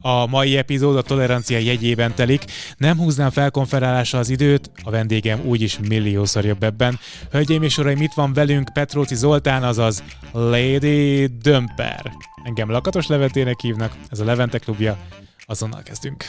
[0.00, 2.44] A mai epizód a tolerancia jegyében telik.
[2.76, 6.98] Nem húznám fel konferálásra az időt, a vendégem úgyis milliószor jobb ebben.
[7.30, 12.12] Hölgyeim és uraim, itt van velünk Petróci Zoltán, azaz Lady Dömper.
[12.44, 14.98] Engem lakatos levetének hívnak, ez a Levente klubja.
[15.46, 16.26] Azonnal kezdünk.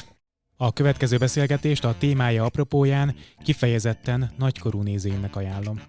[0.57, 5.81] A következő beszélgetést a témája apropóján kifejezetten nagykorú nézőimnek ajánlom.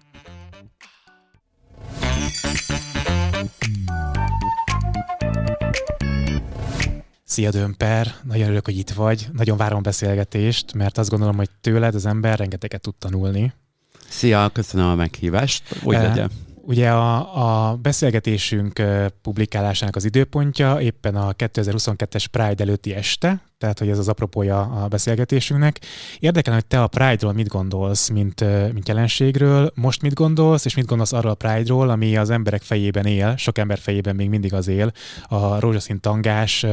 [7.31, 9.27] Szia Dömper, nagyon örülök, hogy itt vagy.
[9.33, 13.53] Nagyon várom a beszélgetést, mert azt gondolom, hogy tőled az ember rengeteget tud tanulni.
[14.09, 15.75] Szia, köszönöm a meghívást.
[15.83, 16.31] Úgy uh, legyen.
[16.63, 18.81] Ugye a, a beszélgetésünk
[19.21, 24.87] publikálásának az időpontja éppen a 2022-es Pride előtti este, tehát hogy ez az apropója a
[24.87, 25.79] beszélgetésünknek.
[26.19, 28.43] Érdekel, hogy te a Pride-ról mit gondolsz, mint,
[28.73, 33.05] mint jelenségről, most mit gondolsz, és mit gondolsz arról a Pride-ról, ami az emberek fejében
[33.05, 34.91] él, sok ember fejében még mindig az él,
[35.23, 36.65] a rózsaszín tangás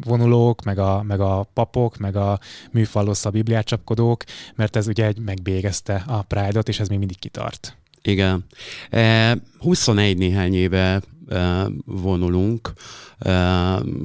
[0.00, 2.38] vonulók, meg a, meg a papok, meg a
[2.70, 7.79] műfallossza bibliácsapkodók, mert ez ugye egy megbégezte a Pride-ot, és ez még mindig kitart.
[8.02, 8.44] Igen.
[9.58, 11.02] 21 néhány éve
[11.84, 12.72] vonulunk.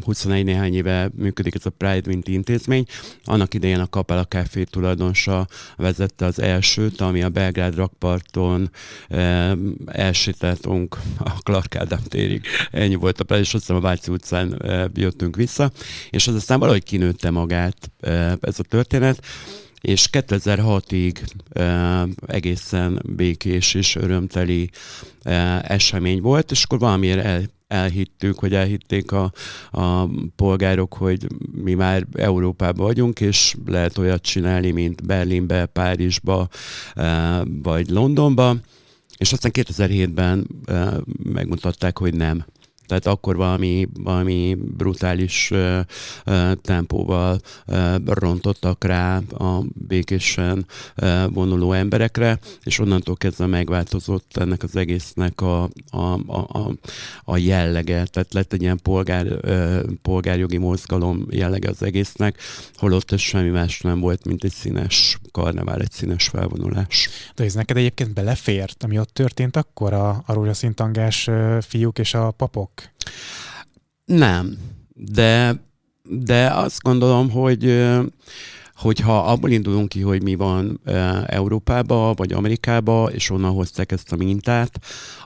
[0.02, 2.86] 21 néhány éve működik ez a Pride Mint intézmény.
[3.24, 8.72] Annak idején a Kapela Café tulajdonosa vezette az elsőt, ami a Belgrád rakparton
[9.86, 12.46] elsétáltunk a Clark Ádám térig.
[12.72, 14.62] Ennyi volt a Pride, és aztán a Váci utcán
[14.94, 15.72] jöttünk vissza.
[16.09, 17.92] És az aztán valahogy kinőtte magát
[18.42, 19.26] ez a történet
[19.86, 21.17] és 2006-ig
[21.55, 24.69] uh, egészen békés és örömteli
[25.61, 29.31] esemény volt, és akkor valamiért el, elhittük, hogy elhitték a,
[29.72, 31.28] a polgárok, hogy
[31.63, 36.47] mi már Európában vagyunk, és lehet olyat csinálni, mint Berlinbe, Párizsba,
[37.63, 38.56] vagy Londonba,
[39.17, 42.45] és aztán 2007-ben uh, megmutatták, hogy nem
[42.88, 45.80] tehát akkor valami, valami brutális uh,
[46.25, 50.66] uh, tempóval uh, rontottak rá a békésen
[50.97, 56.72] uh, vonuló emberekre, és onnantól kezdve megváltozott ennek az egésznek a, a, a,
[57.24, 62.40] a jellege, tehát lett egy ilyen polgár, uh, polgárjogi mozgalom jellege az egésznek,
[62.75, 67.09] holott ez semmi más nem volt, mint egy színes karnevál, egy színes felvonulás.
[67.35, 71.29] De ez neked egyébként belefért, ami ott történt akkor a, a rózsaszintangás
[71.62, 72.75] fiúk és a papok?
[74.06, 74.58] Nem,
[74.94, 75.63] de,
[76.03, 77.86] de azt gondolom, hogy
[78.75, 80.80] hogyha abból indulunk ki, hogy mi van
[81.25, 84.80] Európába, vagy Amerikába, és onnan hozták ezt a mintát,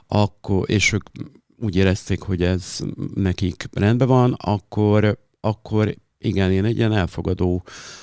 [0.06, 1.02] akkor, és ők
[1.56, 2.78] úgy érezték, hogy ez
[3.14, 7.62] nekik rendben van, akkor, akkor igen, én egy ilyen elfogadó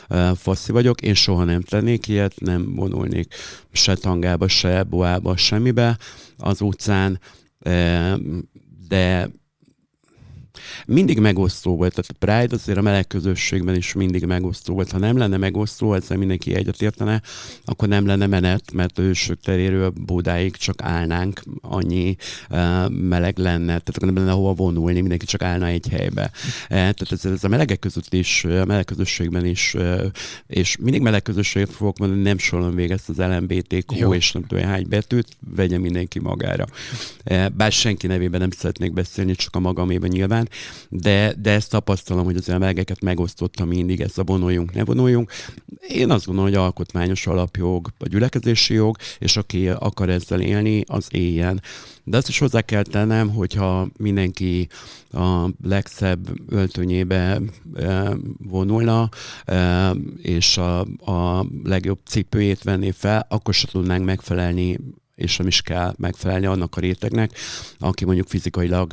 [0.09, 3.33] uh, faszi vagyok, én soha nem tennék ilyet, nem vonulnék
[3.71, 5.97] se tangába, se boába, semmibe
[6.37, 7.19] az utcán,
[8.87, 9.29] de
[10.85, 14.91] mindig megosztó volt, tehát a Pride azért a meleg közösségben is mindig megosztó volt.
[14.91, 17.21] Ha nem lenne megosztó, ezzel mindenki egyetértene,
[17.65, 22.15] akkor nem lenne menet, mert a hősök teréről Bódáig csak állnánk, annyi
[22.49, 26.31] uh, meleg lenne, tehát akkor nem lenne hova vonulni, mindenki csak állna egy helybe.
[26.61, 30.05] Uh, tehát ez, ez a melegek között is, a meleg közösségben is, uh,
[30.47, 34.13] és mindig meleg közösséget fogok mondani, nem sorolom végig ezt az LMBTQ Jó.
[34.13, 36.65] és nem tudom hány betűt, vegye mindenki magára.
[37.25, 40.49] Uh, bár senki nevében nem szeretnék beszélni, csak a magamében nyilván,
[40.89, 45.31] de, de ezt tapasztalom, hogy az emelgeket megosztotta mindig, ezt a vonuljunk, ne vonuljunk.
[45.87, 51.07] Én azt gondolom, hogy alkotmányos alapjog, a gyülekezési jog, és aki akar ezzel élni, az
[51.11, 51.61] éljen.
[52.03, 54.67] De azt is hozzá kell tennem, hogyha mindenki
[55.11, 57.41] a legszebb öltönyébe
[57.75, 59.09] e, vonulna,
[59.45, 59.91] e,
[60.21, 60.79] és a,
[61.11, 64.77] a legjobb cipőjét venné fel, akkor se tudnánk megfelelni
[65.17, 67.31] és nem is kell megfelelni annak a rétegnek,
[67.79, 68.91] aki mondjuk fizikailag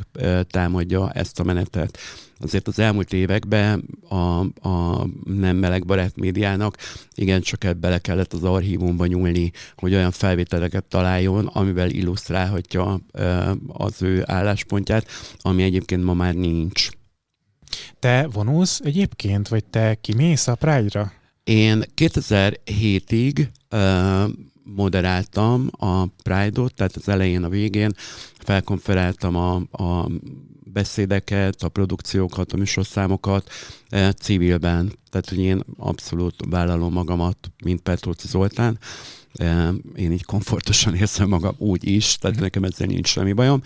[0.49, 1.97] támadja ezt a menetet.
[2.39, 6.77] Azért az elmúlt években a, a nem melegbarát médiának
[7.15, 12.99] igen csak ebbe bele kellett az archívumba nyúlni, hogy olyan felvételeket találjon, amivel illusztrálhatja
[13.67, 15.07] az ő álláspontját,
[15.41, 16.89] ami egyébként ma már nincs.
[17.99, 21.11] Te vonulsz egyébként, vagy te kimész a Pride-ra?
[21.43, 24.29] Én 2007-ig uh,
[24.65, 27.93] moderáltam a Pride-ot, tehát az elején, a végén
[28.39, 30.09] felkonferáltam a, a
[30.63, 33.49] beszédeket, a produkciókat, a műsorszámokat
[33.89, 34.91] e, civilben.
[35.09, 38.79] Tehát, hogy én abszolút vállalom magamat, mint Petróci Zoltán.
[39.33, 43.61] E, én így komfortosan érzem magam úgy is, tehát nekem ezzel nincs semmi bajom.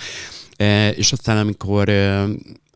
[0.56, 2.28] E, és aztán, amikor e,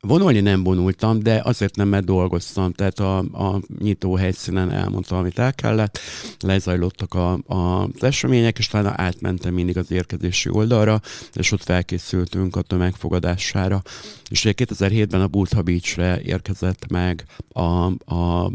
[0.07, 2.71] Vonulni nem vonultam, de azért nem, mert dolgoztam.
[2.71, 5.99] Tehát a, a nyitó helyszínen elmondtam, amit el kellett,
[6.39, 11.01] lezajlottak a, a, az események, és talán átmentem mindig az érkezési oldalra,
[11.33, 13.81] és ott felkészültünk a tömegfogadására.
[14.29, 17.85] És ugye 2007-ben a Butha Beach-re érkezett meg a,
[18.15, 18.51] a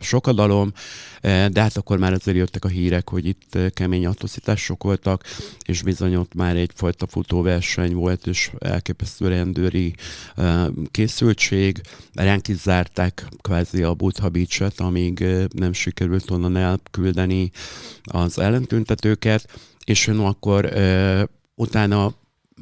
[0.00, 0.72] sokadalom,
[1.20, 5.24] eh, de hát akkor már azért jöttek a hírek, hogy itt eh, kemény atrocitások voltak,
[5.64, 9.94] és bizony ott már egyfajta futóverseny volt, és elképesztő rendőri
[10.36, 11.80] eh, készültség.
[12.14, 15.24] Ránk is zárták kvázi a Butha Beach-et, amíg
[15.54, 17.50] nem sikerült onnan elküldeni
[18.02, 20.72] az ellentüntetőket, és ön akkor
[21.54, 22.14] utána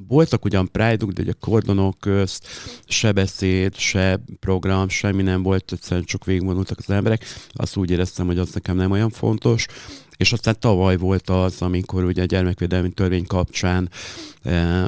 [0.09, 2.47] voltak ugyan pride de ugye kordonok közt
[2.87, 7.25] se beszéd, se program, semmi nem volt, egyszerűen csak végigvonultak az emberek.
[7.53, 9.67] Azt úgy éreztem, hogy az nekem nem olyan fontos.
[10.17, 13.91] És aztán tavaly volt az, amikor ugye a gyermekvédelmi törvény kapcsán
[14.43, 14.87] e,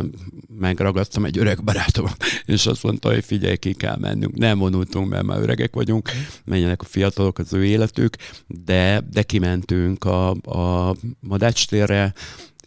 [0.58, 2.06] megragadtam egy öreg barátom,
[2.46, 4.36] és azt mondta, hogy figyelj, ki kell mennünk.
[4.36, 6.10] Nem vonultunk, mert már öregek vagyunk,
[6.44, 12.14] menjenek a fiatalok, az ő életük, de, de kimentünk a, a Madács térre,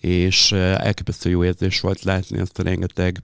[0.02, 3.24] és elképesztő jó érzés volt látni azt a rengeteg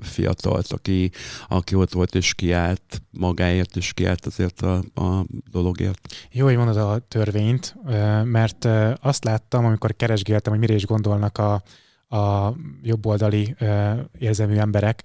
[0.00, 1.10] fiatalt, aki,
[1.48, 6.14] aki ott volt és kiállt magáért, és kiállt azért a, a dologért.
[6.30, 7.74] Jó, hogy mondod a törvényt,
[8.24, 8.68] mert
[9.00, 11.62] azt láttam, amikor keresgéltem, hogy mire is gondolnak a,
[12.16, 13.56] a jobboldali
[14.18, 15.02] érzelmű emberek,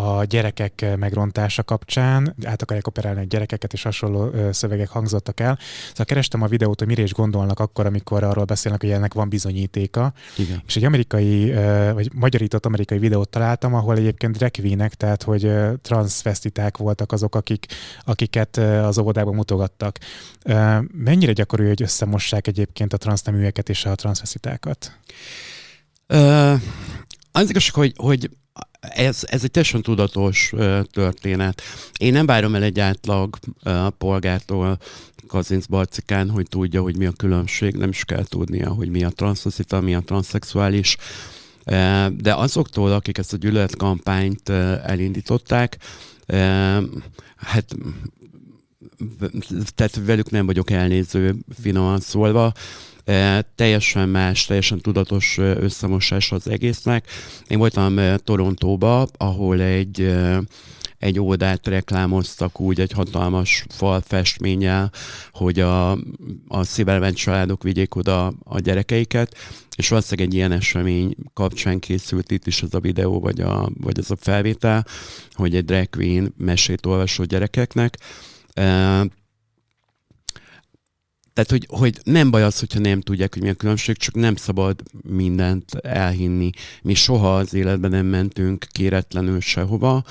[0.00, 5.58] a gyerekek megrontása kapcsán, át akarják operálni a gyerekeket, és hasonló szövegek hangzottak el.
[5.88, 9.28] Szóval kerestem a videót, hogy mire is gondolnak akkor, amikor arról beszélnek, hogy ennek van
[9.28, 10.12] bizonyítéka.
[10.36, 10.62] Igen.
[10.66, 11.52] És egy amerikai,
[11.92, 14.50] vagy magyarított amerikai videót találtam, ahol egyébként drag
[14.96, 15.52] tehát hogy
[15.82, 17.66] transvestiták voltak azok, akik,
[18.04, 19.98] akiket az óvodában mutogattak.
[20.92, 24.98] Mennyire gyakori, hogy összemossák egyébként a transzneműeket és a transvestitákat?
[26.08, 26.60] Uh,
[27.32, 28.30] az igazság, hogy, hogy
[28.80, 30.52] ez, ez egy teljesen tudatos
[30.90, 31.62] történet.
[31.98, 34.78] Én nem várom el egy átlag uh, polgártól,
[35.30, 39.08] Kazinc Barcikán, hogy tudja, hogy mi a különbség, nem is kell tudnia, hogy mi a
[39.08, 40.96] transzocita, mi a transzexuális.
[42.10, 44.48] De azoktól, akik ezt a gyűlöletkampányt
[44.84, 45.76] elindították,
[47.36, 47.76] hát
[49.74, 52.52] tehát velük nem vagyok elnéző, finoman szólva
[53.54, 57.06] teljesen más, teljesen tudatos összemosás az egésznek.
[57.48, 60.12] Én voltam Torontóba, ahol egy
[61.00, 64.92] egy oldalt reklámoztak úgy egy hatalmas fal festménnyel,
[65.32, 65.90] hogy a,
[66.48, 69.36] a szívelvent családok vigyék oda a gyerekeiket,
[69.76, 73.98] és valószínűleg egy ilyen esemény kapcsán készült itt is az a videó, vagy, a, vagy
[73.98, 74.86] az a felvétel,
[75.32, 77.98] hogy egy drag queen mesét olvasó gyerekeknek.
[81.32, 84.36] Tehát, hogy, hogy nem baj az, hogyha nem tudják, hogy mi a különbség, csak nem
[84.36, 86.50] szabad mindent elhinni.
[86.82, 89.94] Mi soha az életben nem mentünk kéretlenül sehova.
[89.94, 90.04] Uh,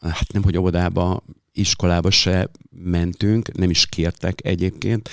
[0.00, 1.22] hát nem, hogy óvodába
[1.58, 2.50] iskolába se
[2.84, 5.08] mentünk, nem is kértek egyébként,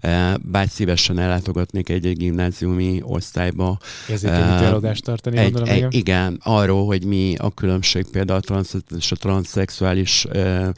[0.00, 3.78] eh, bár szívesen ellátogatnék egy-egy gimnáziumi osztályba.
[4.08, 6.40] Érzékeny előadást tartani, egy, gondolom, egy, igen.
[6.42, 10.68] arról, hogy mi a különbség például a transz és a transzexuális eh,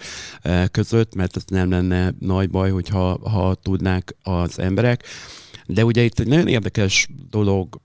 [0.70, 5.04] között, mert ez nem lenne nagy baj, hogyha ha tudnák az emberek.
[5.66, 7.80] De ugye itt egy nagyon érdekes dolog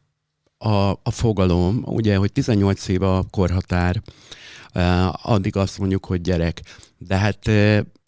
[0.57, 4.01] a, a fogalom, ugye, hogy 18 év a korhatár,
[5.21, 6.61] addig azt mondjuk, hogy gyerek.
[6.97, 7.47] De hát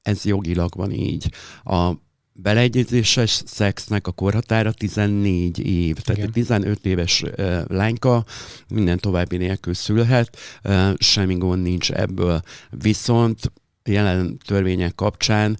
[0.01, 1.31] ez jogilag van így.
[1.63, 1.91] A
[2.33, 5.95] beleegyezéses szexnek a korhatára 14 év.
[5.95, 8.25] Tehát egy 15 éves uh, lányka
[8.67, 12.41] minden további nélkül szülhet, uh, semmi gond nincs ebből.
[12.69, 13.51] Viszont
[13.83, 15.57] jelen törvények kapcsán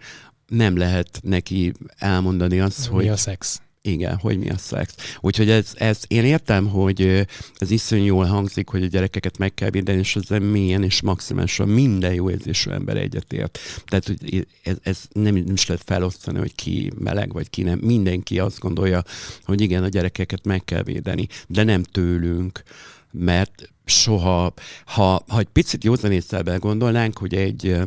[0.47, 3.07] nem lehet neki elmondani azt, Mi hogy...
[3.07, 3.61] a szex?
[3.81, 4.95] Igen, hogy mi a szex.
[5.19, 9.69] Úgyhogy ez, ez, én értem, hogy ez iszonyú jól hangzik, hogy a gyerekeket meg kell
[9.69, 13.59] védeni, és ezzel mélyen és maximálisan minden jó érzésű ember egyetért.
[13.85, 17.79] Tehát, hogy ez, ez nem, nem is lehet felosztani, hogy ki meleg, vagy ki nem.
[17.79, 19.03] Mindenki azt gondolja,
[19.43, 22.63] hogy igen, a gyerekeket meg kell védeni, de nem tőlünk,
[23.11, 24.53] mert soha,
[24.85, 27.77] ha, ha egy picit józanésszel begondolnánk, hogy egy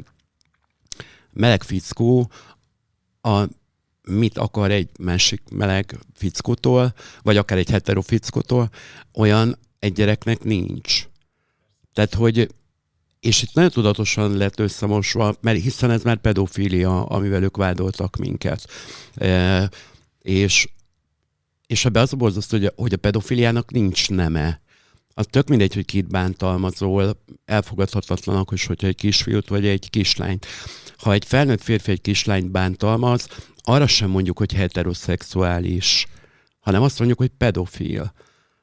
[1.33, 2.31] meleg fickó
[3.21, 3.45] a
[4.09, 8.71] mit akar egy másik meleg fickótól, vagy akár egy hetero fickótól,
[9.15, 11.07] olyan egy gyereknek nincs.
[11.93, 12.49] Tehát, hogy
[13.23, 18.67] és itt nagyon tudatosan lett összemosva, mert hiszen ez már pedofília, amivel ők vádoltak minket.
[19.15, 19.71] E,
[20.19, 20.69] és,
[21.67, 24.61] és ebbe az a borzasztó, hogy a, hogy a pedofiliának nincs neme.
[25.15, 30.47] Az tök mindegy, hogy kit bántalmazol, elfogadhatatlanak, hogy hogyha egy kisfiút vagy egy kislányt.
[30.97, 33.29] Ha egy felnőtt férfi egy kislányt bántalmaz,
[33.63, 36.07] arra sem mondjuk, hogy heteroszexuális,
[36.61, 38.13] hanem azt mondjuk, hogy pedofil.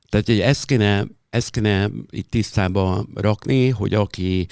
[0.10, 4.48] Tehát hogy ezt kéne ezt kéne itt tisztába rakni, hogy aki,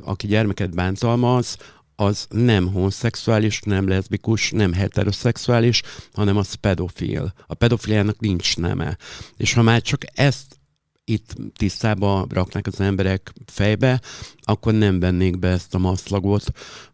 [0.00, 1.56] aki gyermeket bántalmaz,
[1.96, 7.32] az nem homoszexuális, nem leszbikus, nem heteroszexuális, hanem az pedofil.
[7.46, 8.96] A pedofiliának nincs neme.
[9.36, 10.58] És ha már csak ezt
[11.04, 14.00] itt tisztába raknak az emberek fejbe,
[14.40, 16.44] akkor nem vennék be ezt a maszlagot,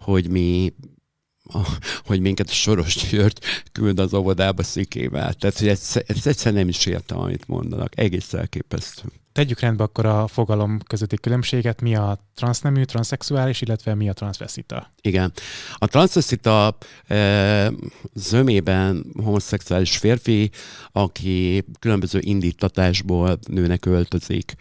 [0.00, 0.72] hogy mi
[2.04, 3.38] hogy minket a Soros György
[3.72, 5.32] küld az óvodába szikével.
[5.34, 7.98] Tehát, hogy ez, ez egyszer nem is értem, amit mondanak.
[7.98, 9.02] Egész elképesztő.
[9.36, 14.92] Tegyük rendbe akkor a fogalom közötti különbséget, mi a transznemű, transzexuális, illetve mi a transvestita.
[15.00, 15.32] Igen.
[15.74, 16.76] A transvestita
[17.06, 17.72] e,
[18.14, 20.50] zömében homoszexuális férfi,
[20.92, 24.54] aki különböző indítatásból nőnek öltözik.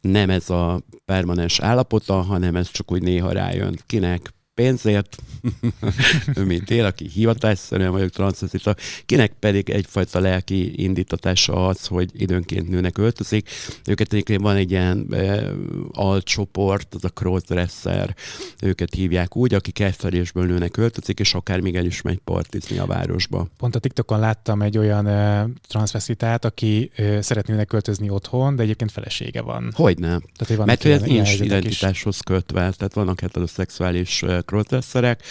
[0.00, 3.78] Nem ez a permanens állapota, hanem ez csak úgy néha rájön.
[3.86, 5.16] Kinek pénzért,
[6.46, 8.74] mint én, aki hivatásszerűen vagyok transzvestita,
[9.06, 13.50] kinek pedig egyfajta lelki indítatása az, hogy időnként nőnek öltözik.
[13.86, 15.42] Őket egyébként van egy ilyen e,
[15.92, 18.14] alcsoport, az a crossdresser,
[18.62, 22.86] őket hívják úgy, akik elfelésből nőnek öltözik, és akár még el is megy partizni a
[22.86, 23.46] városba.
[23.56, 28.92] Pont a TikTokon láttam egy olyan e, transvestitát, aki e, szeretne költözni otthon, de egyébként
[28.92, 29.72] felesége van.
[29.74, 30.22] Hogy nem?
[30.36, 32.22] Tehát, hogy Mert hogy ez nincs identitáshoz is.
[32.22, 35.22] kötve, tehát vannak heteroszexuális crossdresserek.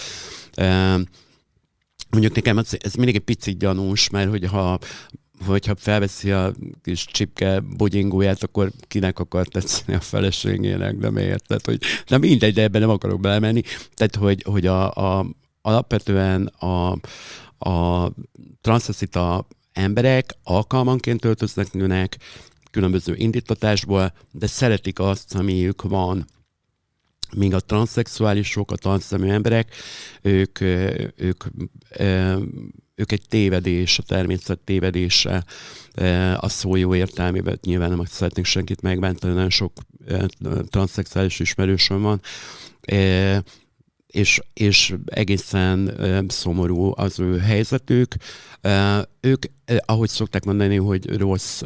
[2.10, 4.80] Mondjuk nekem ez, ez mindig egy picit gyanús, mert hogyha
[5.46, 11.48] hogyha felveszi a kis csipke bugyingóját, akkor kinek akar tetszeni a feleségének, de miért?
[11.48, 13.62] Tehát, hogy, de mindegy, de ebben nem akarok belemenni.
[13.94, 15.26] Tehát, hogy, hogy a, a,
[15.62, 16.92] alapvetően a,
[17.70, 18.12] a
[18.62, 22.18] transzeszita emberek alkalmanként öltöznek nőnek,
[22.72, 26.26] különböző indítatásból, de szeretik azt, amiük van
[27.36, 29.76] míg a transzexuálisok, a transznemű emberek,
[30.22, 30.62] ők,
[31.16, 31.44] ők,
[32.96, 35.44] ők egy tévedés, a természet tévedése,
[36.36, 39.74] a szó jó értelmében, nyilván nem szeretnék senkit megbántani, nagyon sok
[40.70, 42.22] transzexuális ismerősöm van,
[44.08, 48.16] és, és egészen szomorú az ő helyzetük.
[49.28, 49.44] Ők,
[49.86, 51.62] ahogy szokták mondani, hogy rossz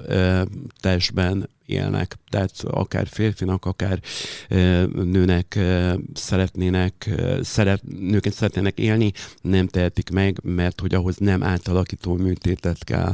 [0.79, 2.17] testben élnek.
[2.29, 3.99] Tehát akár férfinak, akár
[4.93, 5.59] nőnek
[6.13, 7.09] szeretnének,
[7.41, 13.13] szeret, nőként szeretnének élni, nem tehetik meg, mert hogy ahhoz nem átalakító műtétet kell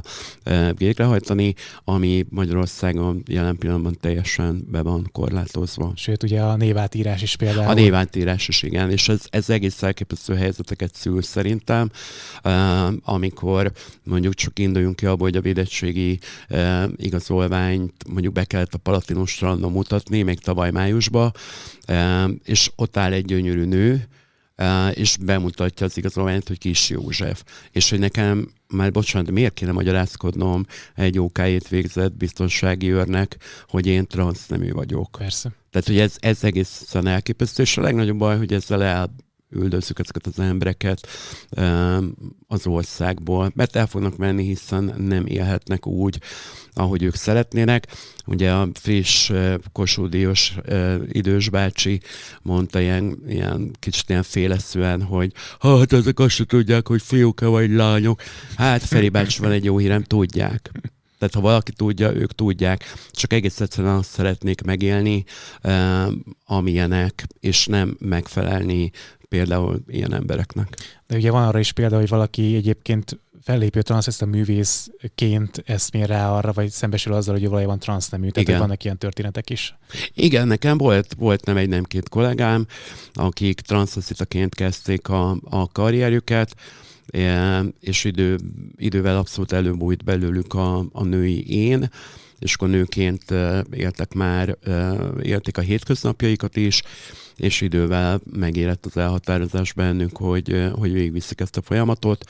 [0.73, 5.91] végrehajtani, ami Magyarországon jelen pillanatban teljesen be van korlátozva.
[5.95, 7.69] Sőt, ugye a névátírás is például.
[7.69, 11.91] A névátírás is, igen, és ez, ez egész elképesztő helyzeteket szül szerintem,
[13.01, 13.71] amikor
[14.03, 16.19] mondjuk csak induljunk ki abból, hogy a védettségi
[16.95, 21.31] igazolványt mondjuk be kellett a Palatinos strandon mutatni, még tavaly májusban,
[22.43, 24.07] és ott áll egy gyönyörű nő,
[24.93, 27.43] és bemutatja az igazolványt, hogy Kis József.
[27.71, 30.65] És hogy nekem, már bocsánat, miért kéne magyarázkodnom
[30.95, 35.15] egy OK-ét végzett biztonsági őrnek, hogy én transznemű vagyok.
[35.17, 35.51] Persze.
[35.71, 39.15] Tehát, hogy ez, ez egészen elképesztő, és a legnagyobb baj, hogy ezzel el
[39.49, 41.07] üldözzük ezeket az embereket
[42.47, 46.19] az országból, mert el fognak menni, hiszen nem élhetnek úgy,
[46.73, 47.87] ahogy ők szeretnének.
[48.25, 49.31] Ugye a friss
[49.71, 50.55] kosúdiós
[51.07, 52.01] idős bácsi
[52.41, 57.71] mondta ilyen, ilyen kicsit ilyen féleszűen, hogy hát ezek azt se tudják, hogy fiúk-e vagy
[57.71, 58.21] lányok.
[58.55, 60.71] Hát Feri bácsi van egy jó hírem, tudják.
[61.19, 65.23] Tehát ha valaki tudja, ők tudják, csak egész egyszerűen azt szeretnék megélni,
[66.45, 68.91] amilyenek, és nem megfelelni
[69.29, 70.77] például ilyen embereknek.
[71.07, 73.81] De ugye van arra is példa, hogy valaki egyébként fellépő
[74.19, 78.29] a művészként eszmél rá arra, vagy szembesül azzal, hogy valójában transznemű.
[78.29, 78.59] Tehát Igen.
[78.59, 79.75] vannak ilyen történetek is.
[80.13, 82.65] Igen, nekem volt, volt nem egy, nem két kollégám,
[83.13, 86.55] akik transzeszitaként kezdték a, a karrierjüket,
[87.79, 88.37] és idő,
[88.75, 91.89] idővel abszolút előbújt belőlük a, a női én,
[92.39, 93.23] és akkor nőként
[93.71, 94.57] éltek már,
[95.21, 96.81] élték a hétköznapjaikat is,
[97.37, 102.23] és idővel megérett az elhatározás bennünk, hogy, hogy végigviszik ezt a folyamatot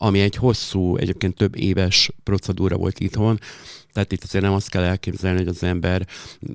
[0.00, 3.38] ami egy hosszú, egyébként több éves procedúra volt itthon,
[3.92, 6.06] tehát itt azért nem azt kell elképzelni, hogy az ember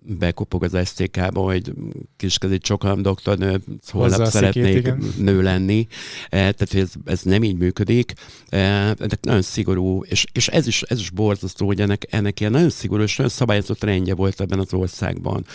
[0.04, 1.74] bekopog az SZTK-ba, hogy
[2.18, 5.88] kiskezi csokolom doktornő, holnap szeretnék nő lenni.
[6.30, 8.14] Tehát hogy ez, ez nem így működik.
[8.50, 12.70] Ennek nagyon szigorú, és, és ez, is, ez is borzasztó, hogy ennek, ennek ilyen nagyon
[12.70, 15.46] szigorú és nagyon szabályozott rendje volt ebben az országban.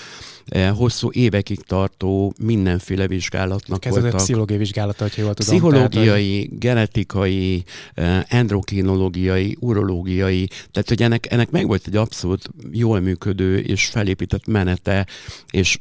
[0.48, 4.14] Eh, hosszú évekig tartó mindenféle vizsgálatnak Ez voltak.
[4.14, 5.52] Ez pszichológiai vizsgálata, hogyha jól tudom.
[5.52, 6.58] Pszichológiai, tehát, hogy...
[6.58, 7.64] genetikai,
[7.94, 14.46] eh, endokrinológiai, urológiai, tehát hogy ennek, ennek meg volt egy abszolút jól működő és felépített
[14.46, 15.06] menete,
[15.50, 15.78] és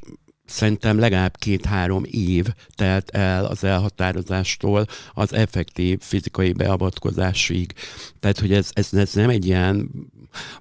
[0.47, 7.73] szerintem legalább két-három év telt el az elhatározástól az effektív fizikai beavatkozásig.
[8.19, 9.89] Tehát, hogy ez, ez, ez nem egy ilyen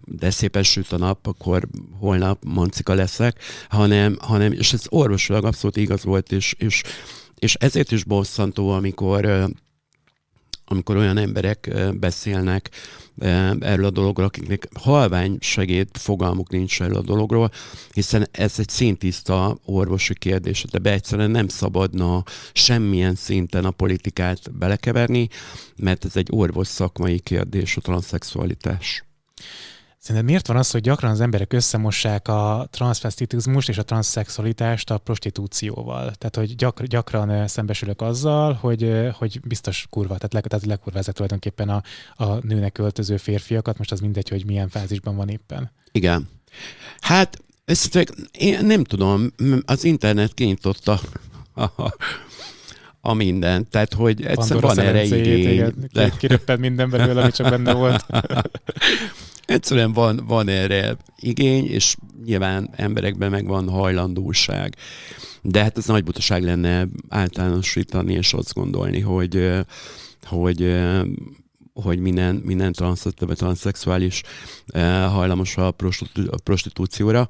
[0.05, 5.77] de szépen süt a nap, akkor holnap mancika leszek, hanem, hanem és ez orvosilag abszolút
[5.77, 6.83] igaz volt, és, és,
[7.39, 9.49] és ezért is bosszantó, amikor
[10.67, 12.71] amikor olyan emberek beszélnek
[13.61, 17.51] erről a dologról, akiknek halvány segéd fogalmuk nincs erről a dologról,
[17.93, 24.53] hiszen ez egy szintiszta orvosi kérdés, de be egyszerűen nem szabadna semmilyen szinten a politikát
[24.59, 25.29] belekeverni,
[25.77, 29.05] mert ez egy orvos szakmai kérdés, a transzexualitás.
[29.99, 34.99] Szerinted miért van az, hogy gyakran az emberek összemossák a transvestitizmust és a transzexualitást a
[34.99, 36.13] prostitúcióval?
[36.15, 41.69] Tehát, hogy gyak, gyakran szembesülök azzal, hogy, hogy biztos kurva, tehát, le, tehát lekurvázza tulajdonképpen
[41.69, 41.83] a,
[42.15, 45.71] a nőnek öltöző férfiakat, most az mindegy, hogy milyen fázisban van éppen.
[45.93, 46.29] Igen.
[47.01, 49.33] Hát, ezt én nem tudom,
[49.65, 51.01] az internet kinyitotta
[51.55, 51.65] a,
[53.01, 53.69] a minden.
[53.71, 55.75] Tehát, hogy egyszerűen van erre igény.
[55.93, 56.13] De...
[56.19, 58.07] Kiröpped minden belőle, ami csak benne volt.
[59.47, 64.77] Egyszerűen van, van erre igény, és nyilván emberekben meg van hajlandóság.
[65.43, 69.51] De hát ez nagy butaság lenne általánosítani, és azt gondolni, hogy,
[70.25, 70.77] hogy
[71.83, 74.23] hogy minden, minden transz, transzexuális
[75.09, 75.75] hajlamos a,
[76.45, 77.29] prostitúcióra.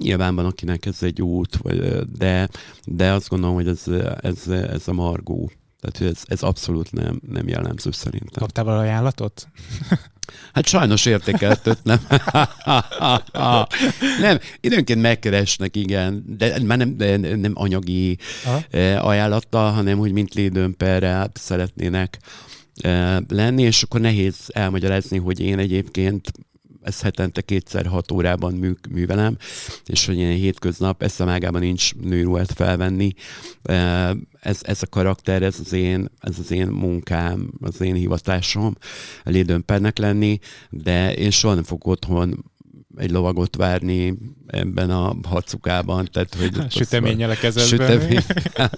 [0.00, 1.78] Nyilván van, akinek ez egy út, vagy,
[2.18, 2.48] de,
[2.84, 3.84] de azt gondolom, hogy ez,
[4.20, 5.50] ez, ez a margó.
[5.80, 8.42] Tehát ez, ez abszolút nem, nem jellemző szerintem.
[8.42, 9.48] Kaptál ajánlatot?
[10.52, 11.98] Hát sajnos értékeltött, nem?
[14.20, 18.62] nem, időnként megkeresnek, igen, de már nem, de nem anyagi Aha.
[18.70, 22.18] Eh, ajánlattal, hanem hogy mint lédőmperre szeretnének
[22.74, 26.32] eh, lenni, és akkor nehéz elmagyarázni, hogy én egyébként
[26.82, 29.36] ezt hetente kétszer hat órában mű, művelem,
[29.86, 33.12] és hogy ilyen hétköznap eszemágában nincs nőruhát felvenni.
[34.40, 38.76] Ez, ez a karakter, ez az, én, ez az én munkám, az én hivatásom,
[39.22, 40.38] lédőmpernek lenni,
[40.70, 42.44] de én soha nem fogok otthon
[42.98, 46.08] egy lovagot várni ebben a hacukában.
[46.12, 47.88] Tehát, hogy Süteménnyel a kezedben.
[47.88, 48.24] Sütemény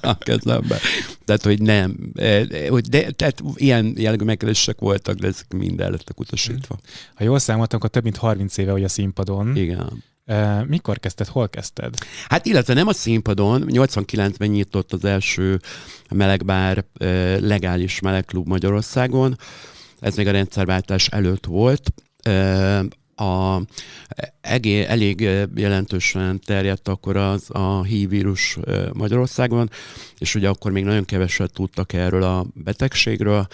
[0.00, 0.78] a kezemben.
[1.24, 2.12] Tehát, hogy nem.
[2.14, 6.78] E, e, hogy de, tehát ilyen jellegű megkeresések voltak, de ezek mind el lettek utasítva.
[7.14, 9.56] Ha jól számoltam, akkor több mint 30 éve vagy a színpadon.
[9.56, 10.04] Igen.
[10.24, 11.94] E, mikor kezdted, hol kezdted?
[12.28, 15.60] Hát illetve nem a színpadon, 89-ben nyitott az első
[16.10, 16.84] melegbár,
[17.40, 19.38] legális melegklub Magyarországon.
[20.00, 21.92] Ez még a rendszerváltás előtt volt
[23.20, 23.62] a,
[24.40, 25.20] egé, elég
[25.54, 28.58] jelentősen terjedt akkor az a HIV vírus
[28.92, 29.70] Magyarországon,
[30.18, 33.46] és ugye akkor még nagyon keveset tudtak erről a betegségről,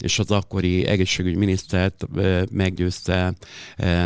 [0.00, 2.06] és az akkori egészségügyminisztert
[2.50, 3.34] meggyőzte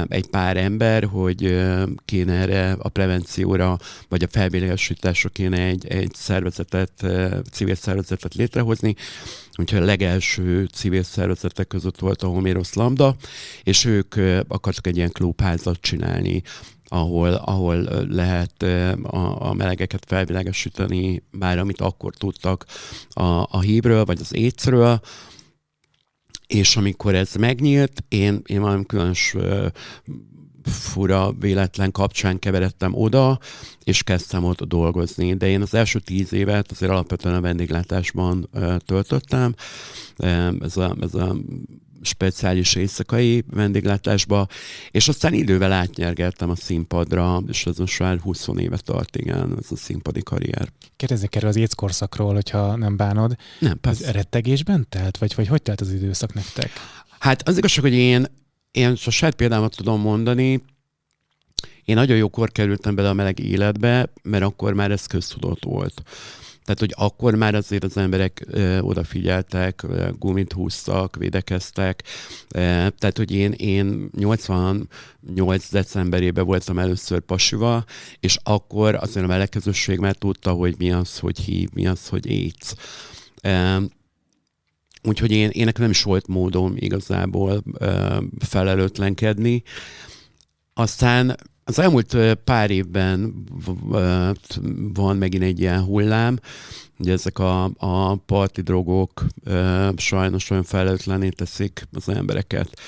[0.09, 1.61] egy pár ember, hogy
[2.05, 7.07] kéne erre a prevencióra, vagy a felvilágosításra kéne egy, egy szervezetet,
[7.53, 8.95] civil szervezetet létrehozni,
[9.61, 13.17] úgyhogy a legelső civil szervezetek között volt a Homérosz Lambda,
[13.63, 14.15] és ők
[14.49, 16.43] akartak egy ilyen klubházat csinálni,
[16.85, 17.77] ahol, ahol
[18.09, 18.63] lehet
[19.03, 22.67] a, a melegeket felvilágosítani, már amit akkor tudtak
[23.11, 25.01] a, a hívről, vagy az écről,
[26.47, 29.37] és amikor ez megnyílt, én, én valami különös
[30.65, 33.39] fura véletlen kapcsán keveredtem oda,
[33.85, 35.35] és kezdtem ott dolgozni.
[35.35, 38.49] De én az első tíz évet azért alapvetően a vendéglátásban
[38.87, 39.55] töltöttem.
[40.61, 41.37] Ez a, ez a
[42.03, 44.47] speciális éjszakai vendéglátásba,
[44.91, 49.67] és aztán idővel átnyergeltem a színpadra, és ez most már 20 éve tart, igen, ez
[49.71, 50.73] a színpadi karrier.
[50.97, 53.37] Kérdezni kell az éjszkorszakról, hogyha nem bánod.
[53.59, 54.07] Nem, persze.
[54.07, 56.71] Ez rettegésben telt, vagy, vagy hogy telt az időszak nektek?
[57.19, 58.27] Hát az igazság, hogy én,
[58.71, 60.63] én a saját példámat tudom mondani,
[61.85, 66.03] én nagyon jókor kerültem bele a meleg életbe, mert akkor már ez köztudott volt.
[66.65, 72.03] Tehát, hogy akkor már azért az emberek ö, odafigyeltek, ö, gumit húztak, védekeztek.
[72.49, 77.85] E, tehát, hogy én, én 88 decemberében voltam először pasival,
[78.21, 82.29] és akkor azért a melegkezőség már tudta, hogy mi az, hogy hív, mi az, hogy
[82.29, 82.75] AIDS.
[83.41, 83.81] E,
[85.03, 89.63] úgyhogy én, én nekem nem is volt módom igazából ö, felelőtlenkedni.
[90.75, 93.45] Aztán az elmúlt pár évben
[94.93, 96.39] van megint egy ilyen hullám,
[97.01, 99.27] Ugye ezek a, a parti drogok
[99.97, 102.81] sajnos olyan felelőtlené teszik az embereket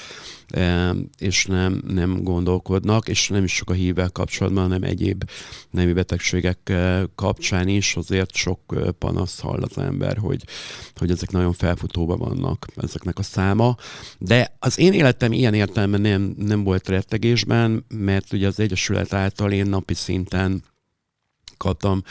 [1.18, 5.24] és nem, nem gondolkodnak, és nem is csak a hívvel kapcsolatban, hanem egyéb
[5.70, 6.72] nemi betegségek
[7.14, 8.60] kapcsán is azért sok
[8.98, 10.44] panasz hall az ember, hogy,
[10.96, 13.76] hogy ezek nagyon felfutóban vannak, ezeknek a száma.
[14.18, 19.52] De az én életem ilyen értelemben nem, nem volt rettegésben, mert ugye az Egyesület által
[19.52, 20.62] én napi szinten
[21.62, 22.02] kaptam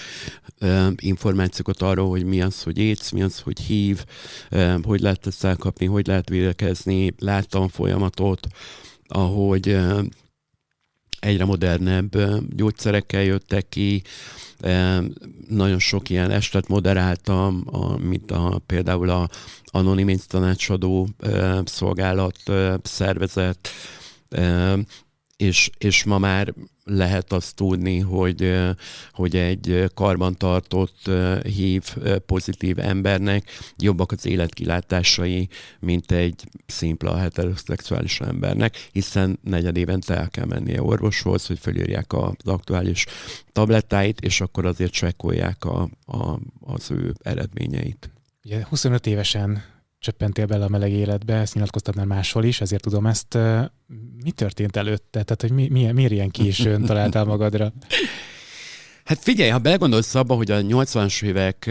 [0.62, 4.06] uh, információkat arról, hogy mi az, hogy étsz, mi az, hogy hív,
[4.52, 7.14] uh, hogy lehet ezt elkapni, hogy lehet védekezni.
[7.20, 8.48] Láttam folyamatot,
[9.08, 10.04] ahogy uh,
[11.20, 12.18] egyre modernebb
[12.56, 14.04] gyógyszerekkel jöttek ki,
[15.48, 17.66] nagyon sok ilyen estet moderáltam,
[18.02, 19.30] mint a, például a
[19.66, 21.08] Anonim tanácsadó
[21.64, 22.38] szolgálat
[22.84, 23.70] szervezet,
[25.38, 26.54] és, és ma már
[26.92, 28.54] lehet azt tudni, hogy,
[29.12, 31.10] hogy egy karbantartott
[31.44, 35.50] hív pozitív embernek jobbak az életkilátásai,
[35.80, 42.34] mint egy szimpla heteroszexuális embernek, hiszen negyed évente el kell mennie orvoshoz, hogy felírják az
[42.44, 43.06] aktuális
[43.52, 48.10] tablettáit, és akkor azért csekkolják a, a, az ő eredményeit.
[48.44, 49.64] Ugye 25 évesen
[50.02, 53.38] csöppentél bele a meleg életbe, ezt nyilatkoztad már máshol is, ezért tudom ezt.
[54.24, 55.24] Mi történt előtte?
[55.24, 57.74] Tehát, hogy mi, mi, miért ilyen későn találtál magadra?
[59.04, 61.70] Hát figyelj, ha belegondolsz abba, hogy a 80-as évek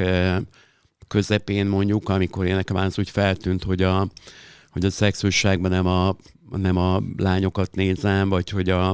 [1.08, 4.08] közepén mondjuk, amikor én nekem az úgy feltűnt, hogy a,
[4.70, 6.16] hogy a szexuálságban nem a,
[6.56, 8.90] nem a lányokat nézem, vagy hogy a,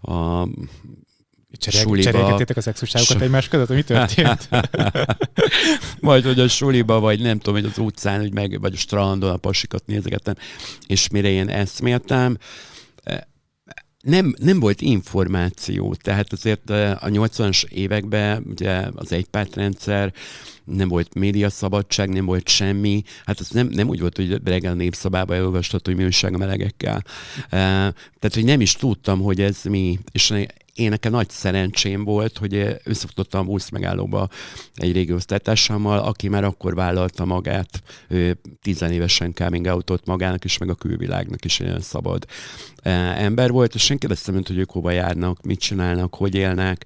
[0.00, 0.48] a
[1.52, 3.24] Cserélg, Cserélgetétek a szexuságokat so...
[3.24, 3.68] egymás között?
[3.68, 4.48] Mi történt?
[6.00, 9.30] vagy hogy a suliba, vagy nem tudom, hogy az utcán, hogy meg, vagy a strandon
[9.30, 10.34] a pasikat nézegettem,
[10.86, 12.38] és mire én eszméltem,
[14.02, 20.12] nem, nem volt információ, tehát azért a 80-as években ugye az egypártrendszer,
[20.70, 23.02] nem volt médiaszabadság, nem volt semmi.
[23.26, 27.04] Hát az nem, nem úgy volt, hogy reggel népszabába elolvastad, hogy mi újság a melegekkel.
[27.50, 29.98] Tehát, hogy nem is tudtam, hogy ez mi.
[30.12, 30.34] És
[30.74, 34.28] én nekem nagy szerencsém volt, hogy összefutottam busz megállóba
[34.74, 37.82] egy régi osztálytársammal, aki már akkor vállalta magát,
[38.62, 42.26] tizenévesen coming outot magának is, meg a külvilágnak is olyan szabad
[43.16, 46.84] ember volt, és én kérdeztem hogy ők hova járnak, mit csinálnak, hogy élnek,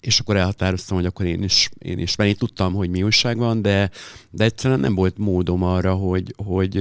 [0.00, 3.36] és akkor elhatároztam, hogy akkor én is, én is, mert én tudtam, hogy mi újság
[3.36, 3.90] van, de,
[4.30, 6.76] de egyszerűen nem volt módom arra, hogy, hogy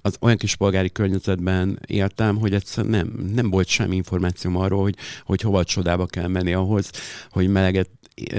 [0.00, 4.96] az olyan kis polgári környezetben éltem, hogy egyszerűen nem, nem volt semmi információm arról, hogy,
[5.24, 6.90] hogy hova csodába kell menni ahhoz,
[7.30, 7.88] hogy meleget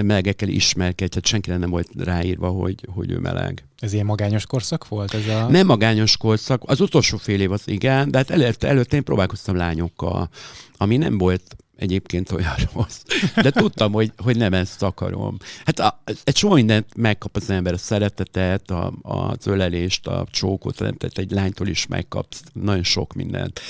[0.02, 3.64] melegekkel ismerkedj, tehát senkire nem volt ráírva, hogy, hogy ő meleg.
[3.78, 5.14] Ez ilyen magányos korszak volt?
[5.14, 5.48] Ez a...
[5.48, 9.56] Nem magányos korszak, az utolsó fél év az igen, de hát előtte, előtte én próbálkoztam
[9.56, 10.28] lányokkal,
[10.76, 13.02] ami nem volt egyébként olyan rossz.
[13.34, 15.36] De tudtam, hogy, hogy nem ezt akarom.
[15.64, 20.76] Hát a, egy csomó mindent megkap az ember, a szeretetet, a, az ölelést, a csókot,
[20.76, 23.60] tehát egy lánytól is megkapsz nagyon sok mindent.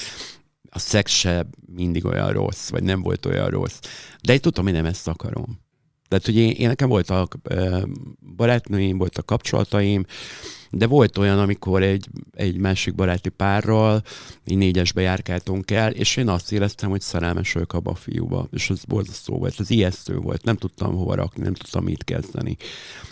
[0.71, 3.79] A szex se mindig olyan rossz, vagy nem volt olyan rossz.
[4.23, 5.61] De én tudtam, hogy nem ezt akarom.
[6.09, 7.37] Tehát, hogy én, én nekem voltak
[8.37, 10.05] barátnőim, voltak kapcsolataim,
[10.71, 14.03] de volt olyan, amikor egy, egy másik baráti párral
[14.45, 18.71] így négyesbe járkáltunk el, és én azt éreztem, hogy szerelmes vagyok abba a fiúba, és
[18.71, 22.57] ez borzasztó volt, ez ijesztő volt, nem tudtam hova rakni, nem tudtam mit kezdeni.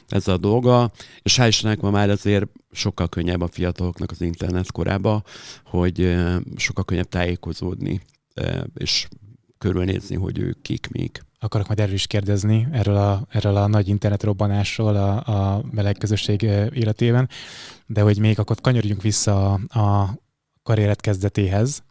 [0.09, 0.91] Ez a dolga,
[1.23, 5.23] és hál' Istennek ma már azért sokkal könnyebb a fiataloknak az internet korába,
[5.65, 6.17] hogy
[6.57, 8.01] sokkal könnyebb tájékozódni,
[8.75, 9.09] és
[9.59, 11.27] körülnézni, hogy ők kik, mik.
[11.41, 15.17] Akarok majd erről is kérdezni, erről a, erről a nagy internetrobbanásról a,
[15.57, 16.43] a meleg közösség
[16.73, 17.29] életében,
[17.87, 20.19] de hogy még akkor kanyarodjunk vissza a, a
[20.63, 21.83] karrieret kezdetéhez.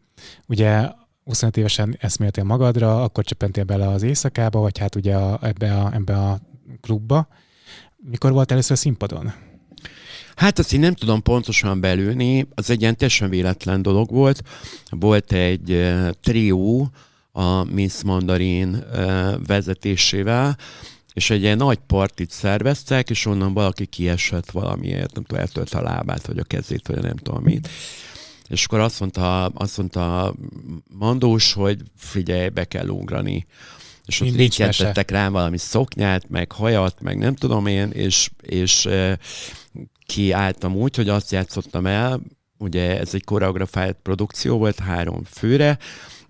[0.47, 0.89] Ugye
[1.23, 5.93] 25 évesen eszméltél magadra, akkor csöppentél bele az éjszakába, vagy hát ugye a, ebbe, a,
[5.93, 6.39] ebbe a
[6.81, 7.27] klubba.
[7.95, 9.33] Mikor volt először a színpadon?
[10.35, 14.43] Hát azt én nem tudom pontosan belülni, az egy ilyen teljesen véletlen dolog volt.
[14.89, 16.89] Volt egy trió,
[17.37, 18.83] a Miss Mandarin
[19.47, 20.57] vezetésével,
[21.13, 25.81] és egy ilyen nagy partit szerveztek, és onnan valaki kiesett valamiért, nem tudom, eltölt a
[25.81, 27.69] lábát, vagy a kezét, vagy nem tudom mit.
[28.47, 30.33] És akkor azt mondta, azt mondta
[30.87, 33.45] Mandós, hogy figyelj, be kell ugrani.
[34.05, 38.87] És ott linkeltettek rám valami szoknyát, meg hajat, meg nem tudom én, és, és
[40.05, 42.21] kiálltam úgy, hogy azt játszottam el,
[42.57, 45.77] ugye ez egy koreografált produkció volt három főre,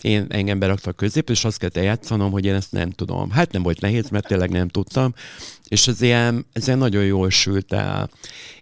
[0.01, 3.29] én engem beraktak közép, és azt kellett eljátszanom, hogy én ezt nem tudom.
[3.31, 5.13] Hát nem volt nehéz, mert tényleg nem tudtam,
[5.67, 8.09] és ez ilyen, ez ilyen nagyon jól sült el.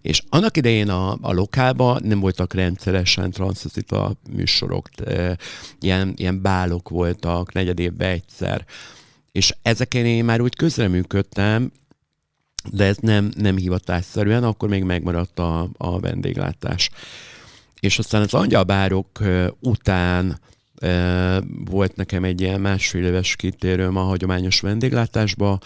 [0.02, 4.89] És annak idején a, a lokálban nem voltak rendszeresen transzocita műsorok,
[5.80, 8.65] ilyen, ilyen bálok voltak negyed évben egyszer.
[9.32, 11.71] És ezeken én már úgy közreműködtem,
[12.71, 16.89] de ez nem, nem hivatásszerűen, akkor még megmaradt a, a vendéglátás.
[17.80, 19.19] És aztán az angyalbárok
[19.60, 20.39] után
[21.65, 25.60] volt nekem egy ilyen másfél éves kitérőm a hagyományos vendéglátásba,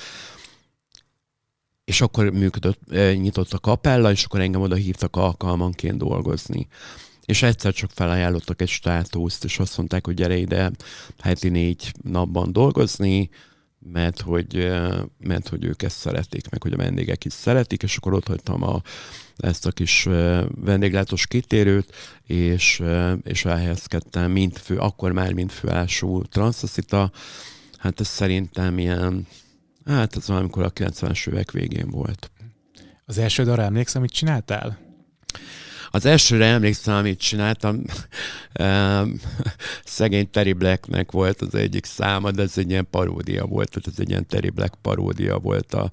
[1.86, 2.79] és akkor működött,
[3.15, 6.67] nyitott a kapella, és akkor engem oda hívtak alkalmanként dolgozni.
[7.25, 10.71] És egyszer csak felajánlottak egy státuszt, és azt mondták, hogy gyere ide
[11.19, 13.29] heti négy napban dolgozni,
[13.80, 14.72] mert hogy,
[15.18, 18.63] mert hogy ők ezt szeretik, meg hogy a vendégek is szeretik, és akkor ott hagytam
[18.63, 18.82] a,
[19.38, 20.04] ezt a kis
[20.56, 22.84] vendéglátós kitérőt, és,
[23.24, 27.12] és elhelyezkedtem, mint fő, akkor már mint főállású transzaszita.
[27.78, 29.28] Hát ez szerintem ilyen,
[29.86, 32.32] hát ez valamikor a 90-es évek végén volt.
[33.06, 34.78] Az első arra emlékszem, mit csináltál?
[35.91, 37.82] Az elsőre emlékszem, amit csináltam,
[39.86, 43.99] szegény Terry Blacknek volt az egyik száma, de ez egy ilyen paródia volt, tehát ez
[43.99, 45.89] egy ilyen Terry Black paródia volt a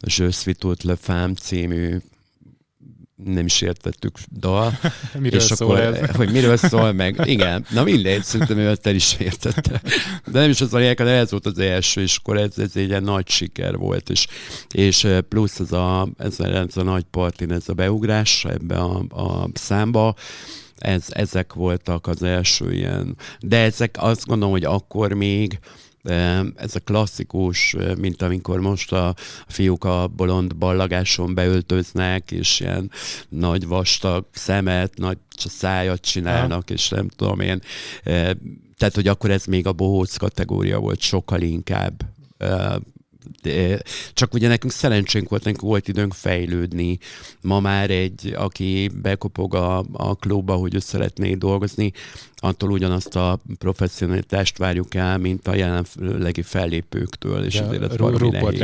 [0.00, 1.98] Je suis toute le femme című
[3.16, 4.78] nem is értettük dal.
[5.18, 6.16] miről és szól akkor, ez?
[6.16, 7.20] Hogy miről szól meg.
[7.24, 9.80] Igen, na mindegy, szerintem ő el is értette.
[10.26, 12.70] De nem is az a lényeg, de ez volt az első, és akkor ez, ez
[12.74, 14.26] egy ilyen nagy siker volt, és,
[14.74, 19.04] és plusz ez a, ez, a, ez a nagy partin, ez a beugrás ebbe a,
[19.08, 20.14] a számba,
[20.78, 25.58] ez, ezek voltak az első ilyen, de ezek azt gondolom, hogy akkor még
[26.56, 29.14] ez a klasszikus, mint amikor most a
[29.46, 32.90] fiúk a bolond ballagáson beöltöznek, és ilyen
[33.28, 36.74] nagy vastag szemet, nagy szájat csinálnak, ha.
[36.74, 37.60] és nem tudom én.
[38.76, 42.04] Tehát, hogy akkor ez még a bohóc kategória volt sokkal inkább
[44.12, 46.98] csak ugye nekünk szerencsénk volt, nekünk volt időnk fejlődni.
[47.40, 51.92] Ma már egy, aki bekopog a, a klubba, hogy ő szeretné dolgozni,
[52.44, 58.28] attól ugyanazt a professzionalitást várjuk el, mint a jelenlegi fellépőktől, és ja, azért ez valami
[58.28, 58.58] nehéz.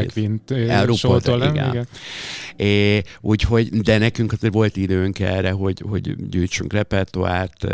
[1.50, 1.68] igen.
[1.68, 1.86] igen.
[2.56, 7.66] É, úgyhogy, de nekünk azért volt időnk erre, hogy, hogy gyűjtsünk repertoárt,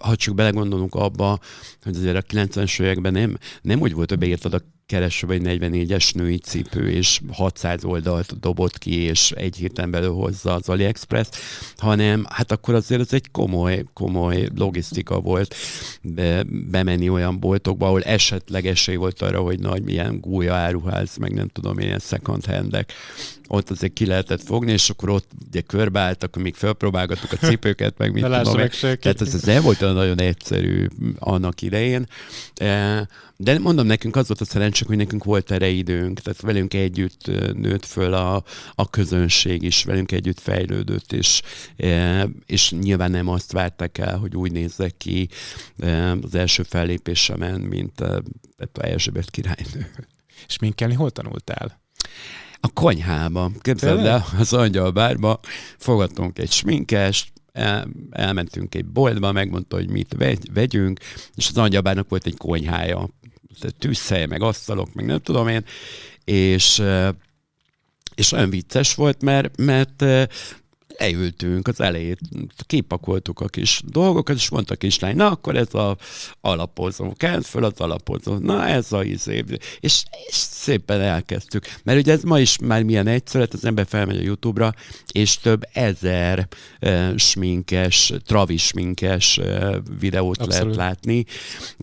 [0.00, 1.38] ha csak belegondolunk abba,
[1.82, 6.14] hogy azért a 90-es években nem, nem úgy volt, hogy beírtad a keresve egy 44-es
[6.14, 11.28] női cipő, és 600 oldalt dobott ki, és egy héten belül hozza az AliExpress,
[11.76, 14.48] hanem hát akkor azért ez egy komoly, komoly
[14.94, 15.54] logisztika volt
[16.02, 21.32] be, bemenni olyan boltokba, ahol esetleg esély volt arra, hogy nagy milyen gúja áruház, meg
[21.32, 22.92] nem tudom, milyen second handek
[23.48, 28.12] ott azért ki lehetett fogni, és akkor ott ugye körbeálltak, amíg felpróbálgattuk a cipőket, meg
[28.12, 28.56] mit tudom.
[28.56, 30.86] Meg tehát ez, ez nem volt olyan nagyon egyszerű
[31.18, 32.06] annak idején.
[33.36, 37.26] De mondom, nekünk az volt a szerencsénk, hogy nekünk volt erre időnk, tehát velünk együtt
[37.54, 38.44] nőtt föl a,
[38.74, 41.42] a közönség is, velünk együtt fejlődött, és,
[42.46, 45.28] és nyilván nem azt várták el, hogy úgy nézzek ki
[46.22, 48.22] az első fellépésemen, mint a,
[48.72, 49.90] Erzsébet királynő.
[50.46, 51.80] És minkelni hol tanultál?
[52.60, 53.50] A konyhába.
[53.60, 55.40] Képzeld el, az angyalbárba
[55.78, 61.00] fogadtunk egy sminkest, el, elmentünk egy boltba, megmondta, hogy mit vegy, vegyünk,
[61.34, 63.08] és az angyalbárnak volt egy konyhája.
[63.78, 65.64] Tűzhely, meg asztalok, meg nem tudom én,
[66.24, 66.82] és
[68.14, 70.04] és olyan vicces volt, mert, mert
[70.98, 72.18] leültünk az elejét,
[72.66, 75.96] kipakoltuk a kis dolgokat, és mondta a kislány, na akkor ez a
[76.40, 79.44] alapozó, kelt föl az alapozó, na ez a izé,
[79.80, 81.66] és, és szépen elkezdtük.
[81.82, 84.74] Mert ugye ez ma is már milyen egyszerű, hát az ember felmegy a Youtube-ra,
[85.12, 86.48] és több ezer
[86.80, 90.76] uh, sminkes, travis sminkes uh, videót Abszolút.
[90.76, 91.24] lehet látni.